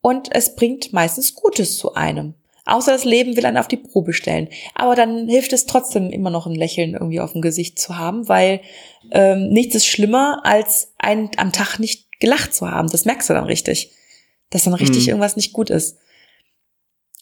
Und 0.00 0.28
es 0.32 0.54
bringt 0.54 0.92
meistens 0.92 1.34
Gutes 1.34 1.76
zu 1.76 1.94
einem. 1.94 2.34
Außer 2.64 2.92
das 2.92 3.04
Leben 3.04 3.36
will 3.36 3.44
einen 3.44 3.58
auf 3.58 3.68
die 3.68 3.76
Probe 3.76 4.12
stellen. 4.12 4.48
Aber 4.74 4.94
dann 4.94 5.28
hilft 5.28 5.52
es 5.52 5.66
trotzdem 5.66 6.10
immer 6.10 6.30
noch 6.30 6.46
ein 6.46 6.54
Lächeln 6.54 6.94
irgendwie 6.94 7.20
auf 7.20 7.32
dem 7.32 7.42
Gesicht 7.42 7.78
zu 7.78 7.98
haben, 7.98 8.28
weil 8.28 8.60
ähm, 9.10 9.48
nichts 9.48 9.74
ist 9.74 9.86
schlimmer, 9.86 10.40
als 10.44 10.94
einen 10.96 11.30
am 11.36 11.52
Tag 11.52 11.78
nicht 11.78 12.06
gelacht 12.24 12.54
zu 12.54 12.70
haben. 12.70 12.88
Das 12.88 13.04
merkst 13.04 13.28
du 13.28 13.34
dann 13.34 13.44
richtig. 13.44 13.92
Dass 14.50 14.64
dann 14.64 14.74
richtig 14.74 15.02
hm. 15.02 15.08
irgendwas 15.10 15.36
nicht 15.36 15.52
gut 15.52 15.68
ist. 15.68 15.98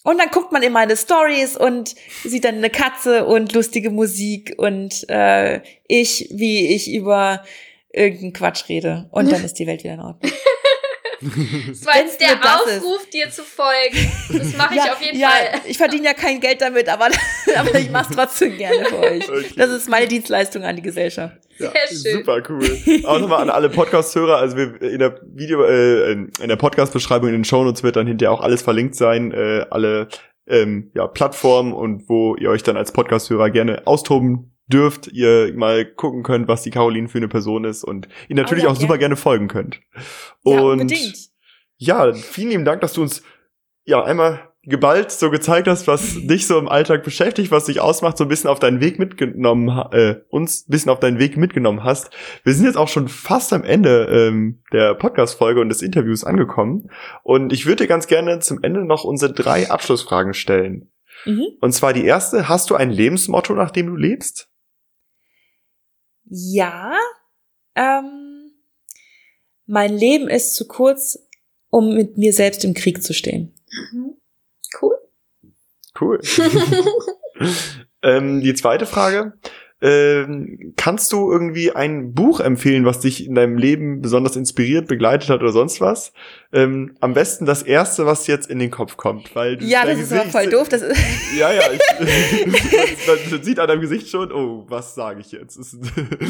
Und 0.04 0.18
dann 0.18 0.30
guckt 0.30 0.52
man 0.52 0.62
in 0.62 0.72
meine 0.72 0.96
Stories 0.96 1.56
und 1.56 1.94
sieht 2.24 2.44
dann 2.44 2.56
eine 2.56 2.70
Katze 2.70 3.24
und 3.24 3.52
lustige 3.52 3.90
Musik 3.90 4.54
und 4.56 5.08
äh, 5.08 5.60
ich, 5.86 6.28
wie 6.32 6.74
ich 6.74 6.92
über 6.92 7.44
irgendeinen 7.92 8.32
Quatsch 8.32 8.68
rede. 8.68 9.08
Und 9.12 9.30
dann 9.30 9.44
ist 9.44 9.58
die 9.58 9.66
Welt 9.66 9.84
wieder 9.84 9.94
in 9.94 10.00
Ordnung. 10.00 10.32
Das 11.68 11.86
war 11.86 11.98
jetzt 11.98 12.20
der 12.20 12.32
Aufruf, 12.32 13.08
dir 13.10 13.30
zu 13.30 13.44
folgen. 13.44 14.10
Das 14.32 14.56
mache 14.56 14.74
ich 14.74 14.84
ja, 14.84 14.92
auf 14.92 15.00
jeden 15.00 15.20
ja, 15.20 15.28
Fall. 15.28 15.60
Ich 15.66 15.76
verdiene 15.76 16.06
ja 16.06 16.14
kein 16.14 16.40
Geld 16.40 16.60
damit, 16.60 16.88
aber, 16.88 17.10
aber 17.56 17.78
ich 17.78 17.90
mache 17.90 18.10
es 18.10 18.16
trotzdem 18.16 18.58
gerne 18.58 18.86
für 18.86 18.98
euch. 18.98 19.28
Okay. 19.28 19.52
Das 19.56 19.70
ist 19.70 19.88
meine 19.88 20.08
Dienstleistung 20.08 20.64
an 20.64 20.74
die 20.74 20.82
Gesellschaft. 20.82 21.36
Ja, 21.62 21.70
Sehr 21.88 22.12
schön. 22.12 22.18
Super 22.18 22.42
cool. 22.48 23.02
Auch 23.04 23.20
nochmal 23.20 23.42
an 23.42 23.50
alle 23.50 23.70
Podcast-Hörer, 23.70 24.36
also 24.36 24.56
wir 24.56 24.80
in 24.82 24.98
der 24.98 25.20
Video, 25.32 25.64
äh, 25.64 26.12
in 26.12 26.48
der 26.48 26.56
Podcast-Beschreibung 26.56 27.28
in 27.28 27.34
den 27.34 27.44
Shownotes 27.44 27.82
wird 27.82 27.96
dann 27.96 28.06
hinterher 28.06 28.32
auch 28.32 28.40
alles 28.40 28.62
verlinkt 28.62 28.94
sein, 28.94 29.32
äh, 29.32 29.66
alle 29.70 30.08
ähm, 30.46 30.90
ja, 30.94 31.06
Plattformen 31.06 31.72
und 31.72 32.08
wo 32.08 32.36
ihr 32.36 32.50
euch 32.50 32.62
dann 32.62 32.76
als 32.76 32.92
Podcast-Hörer 32.92 33.50
gerne 33.50 33.86
austoben 33.86 34.52
dürft, 34.66 35.08
ihr 35.08 35.52
mal 35.54 35.84
gucken 35.84 36.22
könnt, 36.22 36.48
was 36.48 36.62
die 36.62 36.70
Caroline 36.70 37.08
für 37.08 37.18
eine 37.18 37.28
Person 37.28 37.64
ist 37.64 37.84
und 37.84 38.08
ihr 38.28 38.36
natürlich 38.36 38.64
oh, 38.64 38.68
ja, 38.68 38.72
auch 38.72 38.76
super 38.78 38.98
gerne 38.98 39.16
folgen 39.16 39.48
könnt. 39.48 39.80
Und 40.42 40.90
ja, 41.78 42.06
ja, 42.06 42.14
vielen 42.14 42.50
lieben 42.50 42.64
Dank, 42.64 42.80
dass 42.80 42.92
du 42.92 43.02
uns 43.02 43.22
ja 43.84 44.02
einmal 44.02 44.51
geballt 44.64 45.10
so 45.10 45.30
gezeigt 45.30 45.66
hast, 45.66 45.86
was 45.86 46.14
dich 46.22 46.46
so 46.46 46.58
im 46.58 46.68
Alltag 46.68 47.02
beschäftigt, 47.02 47.50
was 47.50 47.64
dich 47.64 47.80
ausmacht, 47.80 48.16
so 48.16 48.24
ein 48.24 48.28
bisschen 48.28 48.48
auf 48.48 48.60
deinen 48.60 48.80
Weg 48.80 48.98
mitgenommen, 48.98 49.68
äh, 49.92 50.20
uns 50.28 50.66
ein 50.66 50.70
bisschen 50.70 50.90
auf 50.90 51.00
deinen 51.00 51.18
Weg 51.18 51.36
mitgenommen 51.36 51.82
hast. 51.82 52.10
Wir 52.44 52.54
sind 52.54 52.66
jetzt 52.66 52.76
auch 52.76 52.88
schon 52.88 53.08
fast 53.08 53.52
am 53.52 53.64
Ende 53.64 54.06
ähm, 54.10 54.62
der 54.72 54.94
Podcast-Folge 54.94 55.60
und 55.60 55.68
des 55.68 55.82
Interviews 55.82 56.24
angekommen. 56.24 56.90
Und 57.24 57.52
ich 57.52 57.66
würde 57.66 57.84
dir 57.84 57.88
ganz 57.88 58.06
gerne 58.06 58.38
zum 58.38 58.62
Ende 58.62 58.84
noch 58.84 59.04
unsere 59.04 59.32
drei 59.32 59.70
Abschlussfragen 59.70 60.34
stellen. 60.34 60.92
Mhm. 61.24 61.46
Und 61.60 61.72
zwar 61.72 61.92
die 61.92 62.04
erste, 62.04 62.48
hast 62.48 62.70
du 62.70 62.76
ein 62.76 62.90
Lebensmotto, 62.90 63.54
nach 63.54 63.70
dem 63.70 63.88
du 63.88 63.96
lebst? 63.96 64.48
Ja. 66.24 66.96
Ähm, 67.74 68.52
mein 69.66 69.92
Leben 69.92 70.28
ist 70.28 70.54
zu 70.54 70.68
kurz, 70.68 71.18
um 71.68 71.94
mit 71.94 72.16
mir 72.16 72.32
selbst 72.32 72.64
im 72.64 72.74
Krieg 72.74 73.02
zu 73.02 73.12
stehen. 73.12 73.54
Mhm. 73.92 74.01
Cool. 76.00 76.20
Ähm, 78.02 78.40
die 78.40 78.54
zweite 78.54 78.84
Frage. 78.86 79.34
Ähm, 79.82 80.74
kannst 80.76 81.12
du 81.12 81.32
irgendwie 81.32 81.72
ein 81.72 82.14
Buch 82.14 82.38
empfehlen, 82.38 82.84
was 82.84 83.00
dich 83.00 83.26
in 83.26 83.34
deinem 83.34 83.58
Leben 83.58 84.00
besonders 84.00 84.36
inspiriert, 84.36 84.86
begleitet 84.86 85.28
hat 85.28 85.40
oder 85.40 85.50
sonst 85.50 85.80
was? 85.80 86.12
Ähm, 86.52 86.94
am 87.00 87.14
besten 87.14 87.46
das 87.46 87.62
erste, 87.62 88.06
was 88.06 88.28
jetzt 88.28 88.48
in 88.48 88.60
den 88.60 88.70
Kopf 88.70 88.96
kommt, 88.96 89.34
weil 89.34 89.60
ja, 89.64 89.84
das 89.84 89.98
ist 89.98 90.12
aber 90.12 90.30
voll 90.30 90.48
doof. 90.48 90.68
Das 90.68 90.82
ist 90.82 90.96
ja, 91.36 91.52
ja, 91.52 91.62
ich, 91.72 93.06
man 93.32 93.42
sieht 93.42 93.58
an 93.58 93.66
deinem 93.66 93.80
Gesicht 93.80 94.08
schon, 94.08 94.30
oh, 94.30 94.64
was 94.68 94.94
sage 94.94 95.20
ich 95.20 95.32
jetzt? 95.32 95.58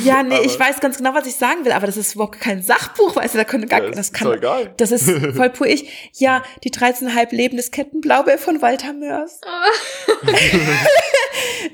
ja, 0.03 0.23
nee, 0.23 0.37
aber, 0.37 0.45
ich 0.45 0.59
weiß 0.59 0.81
ganz 0.81 0.97
genau, 0.97 1.13
was 1.13 1.27
ich 1.27 1.35
sagen 1.35 1.65
will, 1.65 1.73
aber 1.73 1.87
das 1.87 1.99
ist 1.99 2.15
überhaupt 2.15 2.41
kein 2.41 2.63
Sachbuch, 2.63 3.17
weißt 3.17 3.35
du, 3.35 3.39
da 3.39 3.45
können 3.45 3.69
gar, 3.69 3.83
ja, 3.83 3.91
das 3.91 4.13
kann, 4.13 4.33
egal. 4.33 4.73
das 4.79 4.93
ist 4.93 5.11
voll 5.11 5.51
pur 5.55 5.67
ich. 5.67 6.11
Ja, 6.15 6.43
die 6.65 6.71
13,5 6.71 7.35
Leben 7.35 7.57
des 7.59 7.71
Kettenblaubeer 7.71 8.39
von 8.39 8.63
Walter 8.63 8.95
Mörs. 8.95 9.41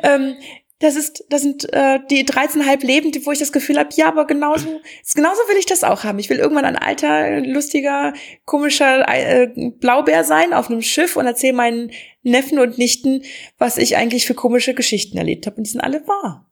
ähm, 0.03 0.37
das 0.81 0.95
ist, 0.95 1.25
das 1.29 1.43
sind 1.43 1.73
äh, 1.73 1.99
die 2.09 2.25
13,5 2.25 2.87
Leben, 2.87 3.27
wo 3.27 3.33
ich 3.33 3.41
das 3.41 3.53
Gefühl 3.53 3.79
habe, 3.79 3.88
ja, 3.97 4.07
aber 4.07 4.27
genauso, 4.27 4.81
genauso 5.14 5.41
will 5.49 5.57
ich 5.59 5.67
das 5.67 5.83
auch 5.83 6.05
haben. 6.05 6.21
Ich 6.21 6.31
will 6.31 6.38
irgendwann 6.38 6.64
ein 6.64 6.77
alter, 6.77 7.41
lustiger, 7.41 8.12
komischer 8.45 9.05
äh, 9.09 9.49
Blaubär 9.81 10.23
sein 10.23 10.53
auf 10.53 10.71
einem 10.71 10.83
Schiff 10.83 11.17
und 11.17 11.27
erzähle 11.27 11.55
meinen 11.55 11.91
Neffen 12.23 12.61
und 12.61 12.79
Nichten, 12.79 13.23
was 13.59 13.77
ich 13.77 13.97
eigentlich 13.97 14.27
für 14.27 14.35
komische 14.35 14.75
Geschichten 14.75 15.19
erlebt 15.19 15.47
habe. 15.47 15.57
Und 15.57 15.67
die 15.67 15.71
sind 15.71 15.81
alle 15.81 16.07
wahr. 16.07 16.48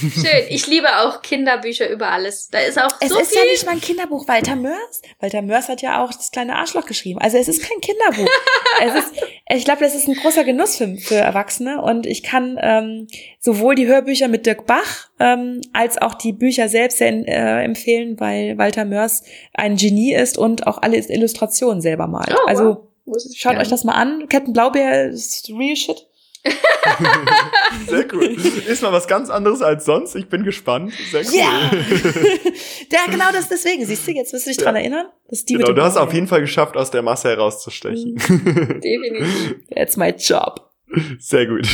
Schön. 0.00 0.46
Ich 0.48 0.66
liebe 0.66 0.88
auch 0.98 1.22
Kinderbücher 1.22 1.88
über 1.88 2.10
alles. 2.10 2.48
Da 2.50 2.58
ist 2.58 2.78
auch 2.80 2.90
es 3.00 3.10
so 3.10 3.18
Es 3.18 3.28
ist 3.28 3.36
ja 3.36 3.44
nicht 3.44 3.64
mal 3.64 3.72
ein 3.72 3.80
Kinderbuch. 3.80 4.26
Walter 4.26 4.56
Mörs, 4.56 5.02
Walter 5.20 5.42
Mörs 5.42 5.68
hat 5.68 5.82
ja 5.82 6.02
auch 6.02 6.12
das 6.12 6.32
kleine 6.32 6.56
Arschloch 6.56 6.86
geschrieben. 6.86 7.20
Also 7.20 7.38
es 7.38 7.46
ist 7.46 7.62
kein 7.62 7.80
Kinderbuch. 7.80 8.28
es 8.82 8.94
ist, 8.94 9.12
ich 9.54 9.64
glaube, 9.64 9.80
das 9.82 9.94
ist 9.94 10.08
ein 10.08 10.14
großer 10.14 10.42
Genuss 10.42 10.76
für, 10.76 10.96
für 10.96 11.14
Erwachsene. 11.14 11.80
Und 11.80 12.06
ich 12.06 12.24
kann 12.24 12.58
ähm, 12.60 13.06
sowohl 13.38 13.76
die 13.76 13.86
Hörbücher 13.86 14.26
mit 14.26 14.46
Dirk 14.46 14.66
Bach 14.66 15.10
ähm, 15.20 15.60
als 15.72 15.96
auch 15.98 16.14
die 16.14 16.32
Bücher 16.32 16.68
selbst 16.68 16.98
sehr, 16.98 17.12
äh, 17.12 17.64
empfehlen, 17.64 18.18
weil 18.18 18.58
Walter 18.58 18.84
Mörs 18.84 19.22
ein 19.54 19.76
Genie 19.76 20.14
ist 20.14 20.38
und 20.38 20.66
auch 20.66 20.78
alle 20.82 20.96
Illustrationen 20.96 21.80
selber 21.80 22.08
malt. 22.08 22.34
Oh, 22.34 22.46
also 22.48 22.88
wow. 23.04 23.16
schaut 23.36 23.58
euch 23.58 23.68
das 23.68 23.84
mal 23.84 23.94
an. 23.94 24.28
Captain 24.28 24.52
Blaubeer 24.52 25.10
ist 25.10 25.50
real 25.50 25.76
shit. 25.76 26.08
Sehr 27.88 28.06
cool. 28.12 28.24
Ist 28.24 28.82
mal 28.82 28.92
was 28.92 29.06
ganz 29.06 29.30
anderes 29.30 29.62
als 29.62 29.84
sonst. 29.84 30.16
Ich 30.16 30.28
bin 30.28 30.42
gespannt. 30.42 30.92
Sehr 31.10 31.22
cool. 31.22 31.34
Ja, 31.34 31.70
ja 32.90 33.10
genau 33.10 33.30
das 33.32 33.48
deswegen. 33.48 33.86
Siehst 33.86 34.06
du, 34.06 34.12
jetzt 34.12 34.32
wirst 34.32 34.46
du 34.46 34.50
dich 34.50 34.58
ja. 34.58 34.64
dran 34.64 34.76
erinnern? 34.76 35.06
Das 35.28 35.44
die 35.44 35.54
genau, 35.54 35.72
du 35.72 35.82
hast 35.82 35.96
auf 35.96 36.12
jeden 36.12 36.26
Fall 36.26 36.40
geschafft, 36.40 36.76
aus 36.76 36.90
der 36.90 37.02
Masse 37.02 37.28
herauszustechen. 37.28 38.14
Mhm. 38.14 38.80
Definitiv. 38.80 39.56
That's 39.74 39.96
my 39.96 40.10
job. 40.10 40.70
Sehr 41.18 41.46
gut. 41.46 41.68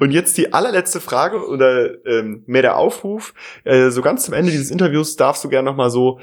Und 0.00 0.10
jetzt 0.10 0.36
die 0.36 0.52
allerletzte 0.52 1.00
Frage 1.00 1.46
oder 1.46 2.04
ähm, 2.06 2.42
mehr 2.46 2.62
der 2.62 2.76
Aufruf. 2.76 3.32
Äh, 3.64 3.90
so 3.90 4.02
ganz 4.02 4.24
zum 4.24 4.34
Ende 4.34 4.50
dieses 4.50 4.70
Interviews 4.70 5.16
darfst 5.16 5.42
du 5.44 5.48
gerne 5.48 5.70
nochmal 5.70 5.90
so 5.90 6.20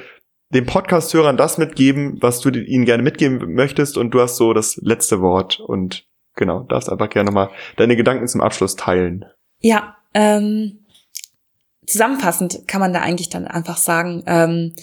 den 0.54 0.66
Podcast-Hörern 0.66 1.38
das 1.38 1.58
mitgeben, 1.58 2.18
was 2.22 2.42
du 2.42 2.50
ihnen 2.50 2.86
gerne 2.86 3.04
mitgeben 3.04 3.54
möchtest 3.54 3.98
und 3.98 4.12
du 4.12 4.20
hast 4.20 4.36
so 4.36 4.54
das 4.54 4.76
letzte 4.78 5.22
Wort 5.22 5.60
und 5.60 6.06
genau, 6.42 6.64
darfst 6.64 6.90
einfach 6.90 7.10
gerne 7.10 7.28
nochmal 7.28 7.52
deine 7.78 7.96
Gedanken 7.96 8.28
zum 8.28 8.42
Abschluss 8.42 8.76
teilen. 8.76 9.26
Ja, 9.60 9.96
ähm, 10.16 10.80
zusammenfassend 11.86 12.68
kann 12.68 12.82
man 12.82 12.94
da 12.94 13.02
eigentlich 13.02 13.30
dann 13.30 13.46
einfach 13.48 13.78
sagen, 13.78 14.24
ähm, 14.26 14.74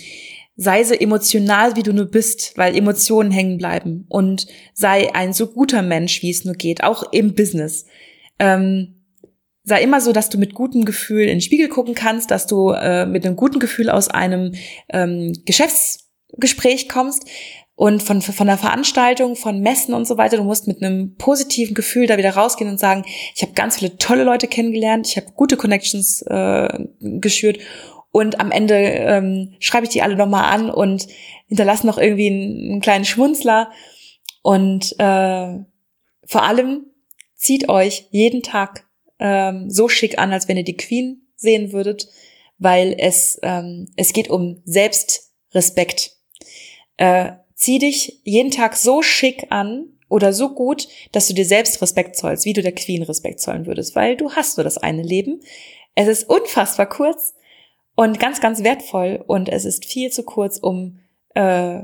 sei 0.55 0.85
so 0.85 0.95
emotional, 0.95 1.75
wie 1.75 1.83
du 1.83 1.93
nur 1.93 2.07
bist, 2.07 2.57
weil 2.57 2.77
Emotionen 2.77 3.33
hängen 3.33 3.59
bleiben 3.59 4.07
und 4.09 4.47
sei 4.73 5.13
ein 5.15 5.33
so 5.33 5.49
guter 5.49 5.83
Mensch, 5.83 6.23
wie 6.23 6.31
es 6.31 6.45
nur 6.45 6.55
geht, 6.55 6.85
auch 6.85 7.13
im 7.13 7.35
Business. 7.35 7.87
Ähm, 8.39 9.03
sei 9.65 9.83
immer 9.83 10.01
so, 10.01 10.13
dass 10.13 10.29
du 10.29 10.39
mit 10.39 10.55
gutem 10.55 10.85
Gefühl 10.85 11.23
in 11.23 11.39
den 11.39 11.41
Spiegel 11.41 11.69
gucken 11.69 11.95
kannst, 11.95 12.31
dass 12.31 12.47
du 12.47 12.71
äh, 12.71 13.05
mit 13.05 13.27
einem 13.27 13.35
guten 13.35 13.59
Gefühl 13.59 13.91
aus 13.91 14.09
einem 14.09 14.55
ähm, 14.91 15.33
Geschäftsgespräch 15.45 16.89
kommst, 16.89 17.29
und 17.79 18.03
von, 18.03 18.21
von 18.21 18.49
der 18.49 18.59
Veranstaltung, 18.59 19.37
von 19.37 19.61
Messen 19.61 19.95
und 19.95 20.05
so 20.05 20.19
weiter. 20.19 20.37
Du 20.37 20.43
musst 20.43 20.67
mit 20.67 20.83
einem 20.83 21.15
positiven 21.15 21.77
Gefühl 21.77 22.09
da 22.09 22.19
wieder 22.19 22.33
rausgehen 22.35 22.69
und 22.69 22.81
sagen, 22.81 23.05
ich 23.37 23.43
habe 23.43 23.53
ganz 23.53 23.79
viele 23.79 23.97
tolle 23.99 24.25
Leute 24.25 24.49
kennengelernt, 24.49 25.07
ich 25.07 25.17
habe 25.17 25.29
gute 25.37 25.57
Connections 25.57 26.23
äh, 26.23 26.69
geschürt 26.99 27.61
und 28.11 28.41
am 28.41 28.51
Ende 28.51 28.75
ähm, 28.75 29.55
schreibe 29.61 29.87
ich 29.87 29.93
die 29.93 30.03
alle 30.03 30.17
nochmal 30.17 30.53
an 30.53 30.71
und 30.71 31.07
hinterlasse 31.47 31.87
noch 31.87 31.99
irgendwie 31.99 32.27
einen, 32.27 32.71
einen 32.73 32.81
kleinen 32.81 33.05
Schmunzler. 33.05 33.71
Und 34.43 34.97
äh, 34.99 35.59
vor 36.27 36.43
allem 36.43 36.87
zieht 37.37 37.69
euch 37.69 38.09
jeden 38.11 38.43
Tag 38.43 38.89
ähm, 39.21 39.71
so 39.71 39.89
schick 39.89 40.19
an, 40.19 40.33
als 40.33 40.49
wenn 40.49 40.57
ihr 40.57 40.65
die 40.65 40.77
Queen 40.77 41.29
sehen 41.37 41.71
würdet, 41.71 42.09
weil 42.59 42.97
es, 42.99 43.39
ähm, 43.45 43.87
es 43.95 44.13
geht 44.13 44.31
um 44.31 44.63
Selbstrespekt. 44.65 46.11
Äh, 46.97 47.35
zieh 47.59 47.81
dich 47.81 48.21
jeden 48.23 48.53
Tag 48.53 48.77
so 48.77 49.03
schick 49.03 49.47
an 49.51 49.89
oder 50.09 50.33
so 50.33 50.55
gut, 50.55 50.89
dass 51.13 51.27
du 51.27 51.35
dir 51.35 51.45
selbst 51.45 51.83
Respekt 51.83 52.17
zollst, 52.17 52.45
wie 52.45 52.53
du 52.53 52.63
der 52.63 52.75
Queen 52.75 53.03
Respekt 53.03 53.41
zollen 53.41 53.67
würdest, 53.67 53.97
weil 53.97 54.17
du 54.17 54.31
hast 54.31 54.57
nur 54.57 54.65
das 54.65 54.79
eine 54.79 55.03
Leben. 55.03 55.41
Es 55.95 56.07
ist 56.07 56.29
unfassbar 56.29 56.89
kurz 56.89 57.35
und 57.97 58.21
ganz, 58.21 58.41
ganz 58.41 58.63
wertvoll 58.63 59.23
und 59.27 59.49
es 59.49 59.65
ist 59.65 59.85
viel 59.85 60.11
zu 60.11 60.23
kurz, 60.23 60.59
um 60.59 61.01
äh, 61.35 61.81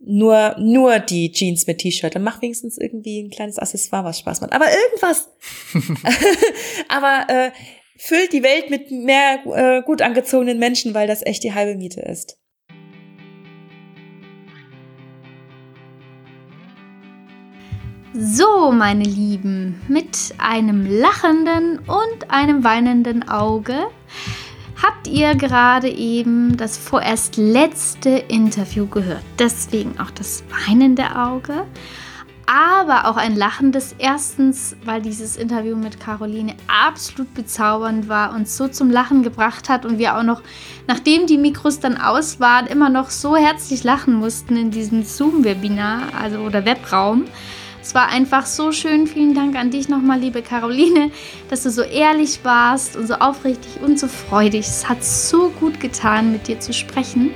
nur, 0.00 0.56
nur 0.58 0.98
die 0.98 1.30
Jeans 1.30 1.66
mit 1.66 1.78
T-Shirt. 1.78 2.14
Dann 2.14 2.24
mach 2.24 2.40
wenigstens 2.40 2.78
irgendwie 2.78 3.22
ein 3.22 3.30
kleines 3.30 3.58
Accessoire, 3.58 4.04
was 4.04 4.18
Spaß 4.18 4.40
macht. 4.40 4.54
Aber 4.54 4.66
irgendwas. 4.72 5.28
Aber 6.88 7.26
äh, 7.28 7.50
füllt 7.98 8.32
die 8.32 8.42
Welt 8.42 8.70
mit 8.70 8.90
mehr 8.90 9.44
äh, 9.46 9.82
gut 9.82 10.00
angezogenen 10.00 10.58
Menschen, 10.58 10.94
weil 10.94 11.06
das 11.06 11.24
echt 11.24 11.44
die 11.44 11.52
halbe 11.52 11.76
Miete 11.76 12.00
ist. 12.00 12.38
So, 18.14 18.70
meine 18.72 19.04
Lieben, 19.04 19.80
mit 19.88 20.34
einem 20.36 20.84
lachenden 20.84 21.78
und 21.78 22.30
einem 22.30 22.62
weinenden 22.62 23.26
Auge 23.26 23.86
habt 24.82 25.08
ihr 25.08 25.34
gerade 25.34 25.88
eben 25.88 26.58
das 26.58 26.76
vorerst 26.76 27.38
letzte 27.38 28.10
Interview 28.10 28.86
gehört. 28.86 29.22
Deswegen 29.38 29.98
auch 29.98 30.10
das 30.10 30.44
weinende 30.50 31.16
Auge, 31.16 31.64
aber 32.44 33.08
auch 33.08 33.16
ein 33.16 33.34
lachendes. 33.34 33.94
Erstens, 33.96 34.76
weil 34.84 35.00
dieses 35.00 35.38
Interview 35.38 35.74
mit 35.74 35.98
Caroline 35.98 36.54
absolut 36.66 37.32
bezaubernd 37.32 38.10
war 38.10 38.34
und 38.34 38.46
so 38.46 38.68
zum 38.68 38.90
Lachen 38.90 39.22
gebracht 39.22 39.70
hat 39.70 39.86
und 39.86 39.96
wir 39.96 40.18
auch 40.18 40.22
noch, 40.22 40.42
nachdem 40.86 41.26
die 41.26 41.38
Mikros 41.38 41.80
dann 41.80 41.96
aus 41.96 42.40
waren, 42.40 42.66
immer 42.66 42.90
noch 42.90 43.08
so 43.08 43.36
herzlich 43.36 43.84
lachen 43.84 44.12
mussten 44.12 44.54
in 44.58 44.70
diesem 44.70 45.02
Zoom-Webinar, 45.02 46.08
also 46.20 46.40
oder 46.40 46.66
Webraum. 46.66 47.24
Es 47.82 47.96
war 47.96 48.08
einfach 48.08 48.46
so 48.46 48.70
schön. 48.70 49.08
Vielen 49.08 49.34
Dank 49.34 49.56
an 49.56 49.70
dich 49.70 49.88
nochmal, 49.88 50.20
liebe 50.20 50.40
Caroline, 50.40 51.10
dass 51.50 51.64
du 51.64 51.70
so 51.70 51.82
ehrlich 51.82 52.44
warst 52.44 52.96
und 52.96 53.08
so 53.08 53.14
aufrichtig 53.14 53.82
und 53.82 53.98
so 53.98 54.06
freudig. 54.06 54.60
Es 54.60 54.88
hat 54.88 55.02
so 55.02 55.50
gut 55.50 55.80
getan, 55.80 56.30
mit 56.30 56.46
dir 56.46 56.60
zu 56.60 56.72
sprechen. 56.72 57.32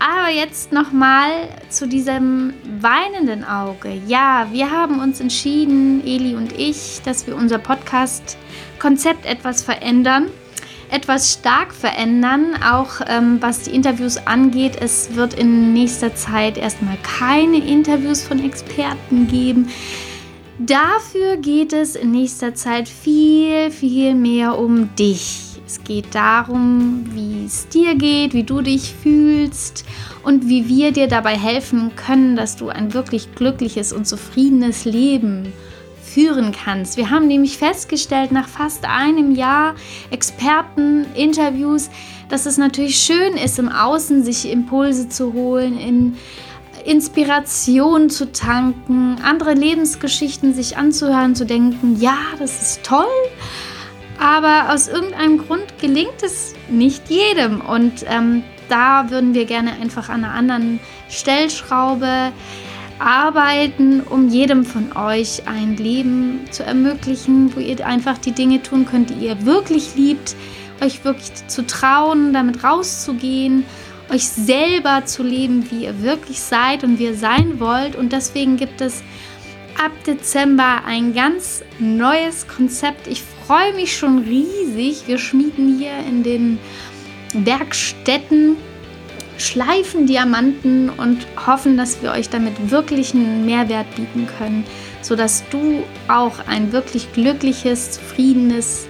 Aber 0.00 0.30
jetzt 0.30 0.72
nochmal 0.72 1.30
zu 1.68 1.86
diesem 1.86 2.52
weinenden 2.80 3.44
Auge. 3.44 4.02
Ja, 4.08 4.48
wir 4.50 4.72
haben 4.72 4.98
uns 4.98 5.20
entschieden, 5.20 6.04
Eli 6.04 6.34
und 6.34 6.58
ich, 6.58 7.00
dass 7.04 7.24
wir 7.28 7.36
unser 7.36 7.58
Podcast-Konzept 7.58 9.24
etwas 9.24 9.62
verändern 9.62 10.26
etwas 10.92 11.32
stark 11.32 11.72
verändern, 11.72 12.54
auch 12.62 13.00
ähm, 13.08 13.38
was 13.40 13.62
die 13.62 13.74
Interviews 13.74 14.18
angeht. 14.26 14.76
Es 14.78 15.14
wird 15.14 15.34
in 15.34 15.72
nächster 15.72 16.14
Zeit 16.14 16.58
erstmal 16.58 16.98
keine 17.02 17.58
Interviews 17.58 18.22
von 18.22 18.44
Experten 18.44 19.26
geben. 19.26 19.68
Dafür 20.58 21.38
geht 21.38 21.72
es 21.72 21.96
in 21.96 22.10
nächster 22.10 22.54
Zeit 22.54 22.88
viel, 22.88 23.70
viel 23.70 24.14
mehr 24.14 24.58
um 24.58 24.94
dich. 24.96 25.40
Es 25.66 25.82
geht 25.82 26.14
darum, 26.14 27.06
wie 27.14 27.46
es 27.46 27.66
dir 27.68 27.94
geht, 27.94 28.34
wie 28.34 28.42
du 28.42 28.60
dich 28.60 28.92
fühlst 29.02 29.86
und 30.22 30.46
wie 30.46 30.68
wir 30.68 30.92
dir 30.92 31.08
dabei 31.08 31.38
helfen 31.38 31.96
können, 31.96 32.36
dass 32.36 32.56
du 32.56 32.68
ein 32.68 32.92
wirklich 32.92 33.34
glückliches 33.34 33.94
und 33.94 34.06
zufriedenes 34.06 34.84
Leben 34.84 35.52
führen 36.12 36.52
kannst. 36.52 36.96
Wir 36.96 37.10
haben 37.10 37.26
nämlich 37.26 37.58
festgestellt, 37.58 38.32
nach 38.32 38.48
fast 38.48 38.84
einem 38.84 39.34
Jahr 39.34 39.74
Experteninterviews, 40.10 41.90
dass 42.28 42.46
es 42.46 42.58
natürlich 42.58 42.96
schön 42.96 43.34
ist, 43.34 43.58
im 43.58 43.70
Außen 43.70 44.22
sich 44.22 44.50
Impulse 44.50 45.08
zu 45.08 45.32
holen, 45.32 45.78
in 45.78 46.16
Inspiration 46.84 48.10
zu 48.10 48.32
tanken, 48.32 49.16
andere 49.22 49.54
Lebensgeschichten 49.54 50.52
sich 50.52 50.76
anzuhören, 50.76 51.34
zu 51.34 51.46
denken, 51.46 51.96
ja, 52.00 52.18
das 52.38 52.60
ist 52.60 52.82
toll. 52.82 53.06
Aber 54.18 54.72
aus 54.72 54.88
irgendeinem 54.88 55.38
Grund 55.38 55.78
gelingt 55.80 56.22
es 56.22 56.54
nicht 56.68 57.08
jedem. 57.08 57.60
Und 57.60 58.04
ähm, 58.08 58.42
da 58.68 59.10
würden 59.10 59.34
wir 59.34 59.44
gerne 59.44 59.72
einfach 59.80 60.08
an 60.08 60.24
einer 60.24 60.34
anderen 60.34 60.80
Stellschraube 61.08 62.32
arbeiten, 63.02 64.00
um 64.00 64.28
jedem 64.28 64.64
von 64.64 64.96
euch 64.96 65.42
ein 65.46 65.76
Leben 65.76 66.40
zu 66.50 66.64
ermöglichen, 66.64 67.54
wo 67.54 67.60
ihr 67.60 67.84
einfach 67.86 68.18
die 68.18 68.32
Dinge 68.32 68.62
tun 68.62 68.86
könnt, 68.86 69.10
die 69.10 69.26
ihr 69.26 69.44
wirklich 69.44 69.94
liebt, 69.96 70.36
euch 70.80 71.04
wirklich 71.04 71.46
zu 71.48 71.66
trauen, 71.66 72.32
damit 72.32 72.62
rauszugehen, 72.62 73.64
euch 74.10 74.28
selber 74.28 75.04
zu 75.04 75.22
leben, 75.22 75.70
wie 75.70 75.84
ihr 75.84 76.02
wirklich 76.02 76.40
seid 76.40 76.84
und 76.84 76.98
wie 76.98 77.04
ihr 77.04 77.16
sein 77.16 77.58
wollt. 77.60 77.96
Und 77.96 78.12
deswegen 78.12 78.56
gibt 78.56 78.80
es 78.80 79.02
ab 79.82 79.92
Dezember 80.06 80.84
ein 80.86 81.14
ganz 81.14 81.62
neues 81.78 82.46
Konzept. 82.46 83.06
Ich 83.06 83.22
freue 83.46 83.74
mich 83.74 83.96
schon 83.96 84.20
riesig. 84.20 85.04
Wir 85.06 85.18
schmieden 85.18 85.78
hier 85.78 85.96
in 86.08 86.22
den 86.22 86.58
Werkstätten 87.32 88.56
schleifen 89.42 90.06
Diamanten 90.06 90.90
und 90.90 91.26
hoffen, 91.46 91.76
dass 91.76 92.02
wir 92.02 92.12
euch 92.12 92.30
damit 92.30 92.70
wirklich 92.70 93.14
einen 93.14 93.44
Mehrwert 93.44 93.94
bieten 93.96 94.28
können, 94.38 94.64
sodass 95.00 95.44
du 95.50 95.82
auch 96.08 96.34
ein 96.46 96.72
wirklich 96.72 97.12
glückliches, 97.12 97.92
zufriedenes 97.92 98.86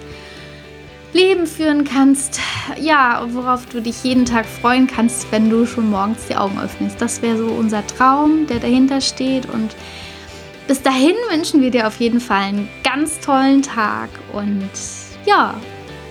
Leben 1.13 1.45
führen 1.45 1.83
kannst. 1.83 2.39
Ja, 2.79 3.25
worauf 3.31 3.65
du 3.67 3.81
dich 3.81 4.03
jeden 4.03 4.25
Tag 4.25 4.45
freuen 4.45 4.87
kannst, 4.87 5.31
wenn 5.31 5.49
du 5.49 5.65
schon 5.65 5.89
morgens 5.89 6.25
die 6.27 6.35
Augen 6.35 6.59
öffnest. 6.59 6.99
Das 7.01 7.21
wäre 7.21 7.37
so 7.37 7.47
unser 7.47 7.85
Traum, 7.85 8.47
der 8.47 8.59
dahinter 8.59 8.99
steht. 8.99 9.47
Und 9.47 9.75
bis 10.67 10.81
dahin 10.81 11.15
wünschen 11.29 11.61
wir 11.61 11.71
dir 11.71 11.87
auf 11.87 11.99
jeden 11.99 12.19
Fall 12.19 12.41
einen 12.41 12.69
ganz 12.83 13.19
tollen 13.19 13.61
Tag. 13.61 14.09
Und 14.33 14.69
ja, 15.25 15.53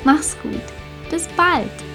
mach's 0.04 0.36
gut. 0.42 0.62
Bis 1.10 1.26
bald. 1.36 1.91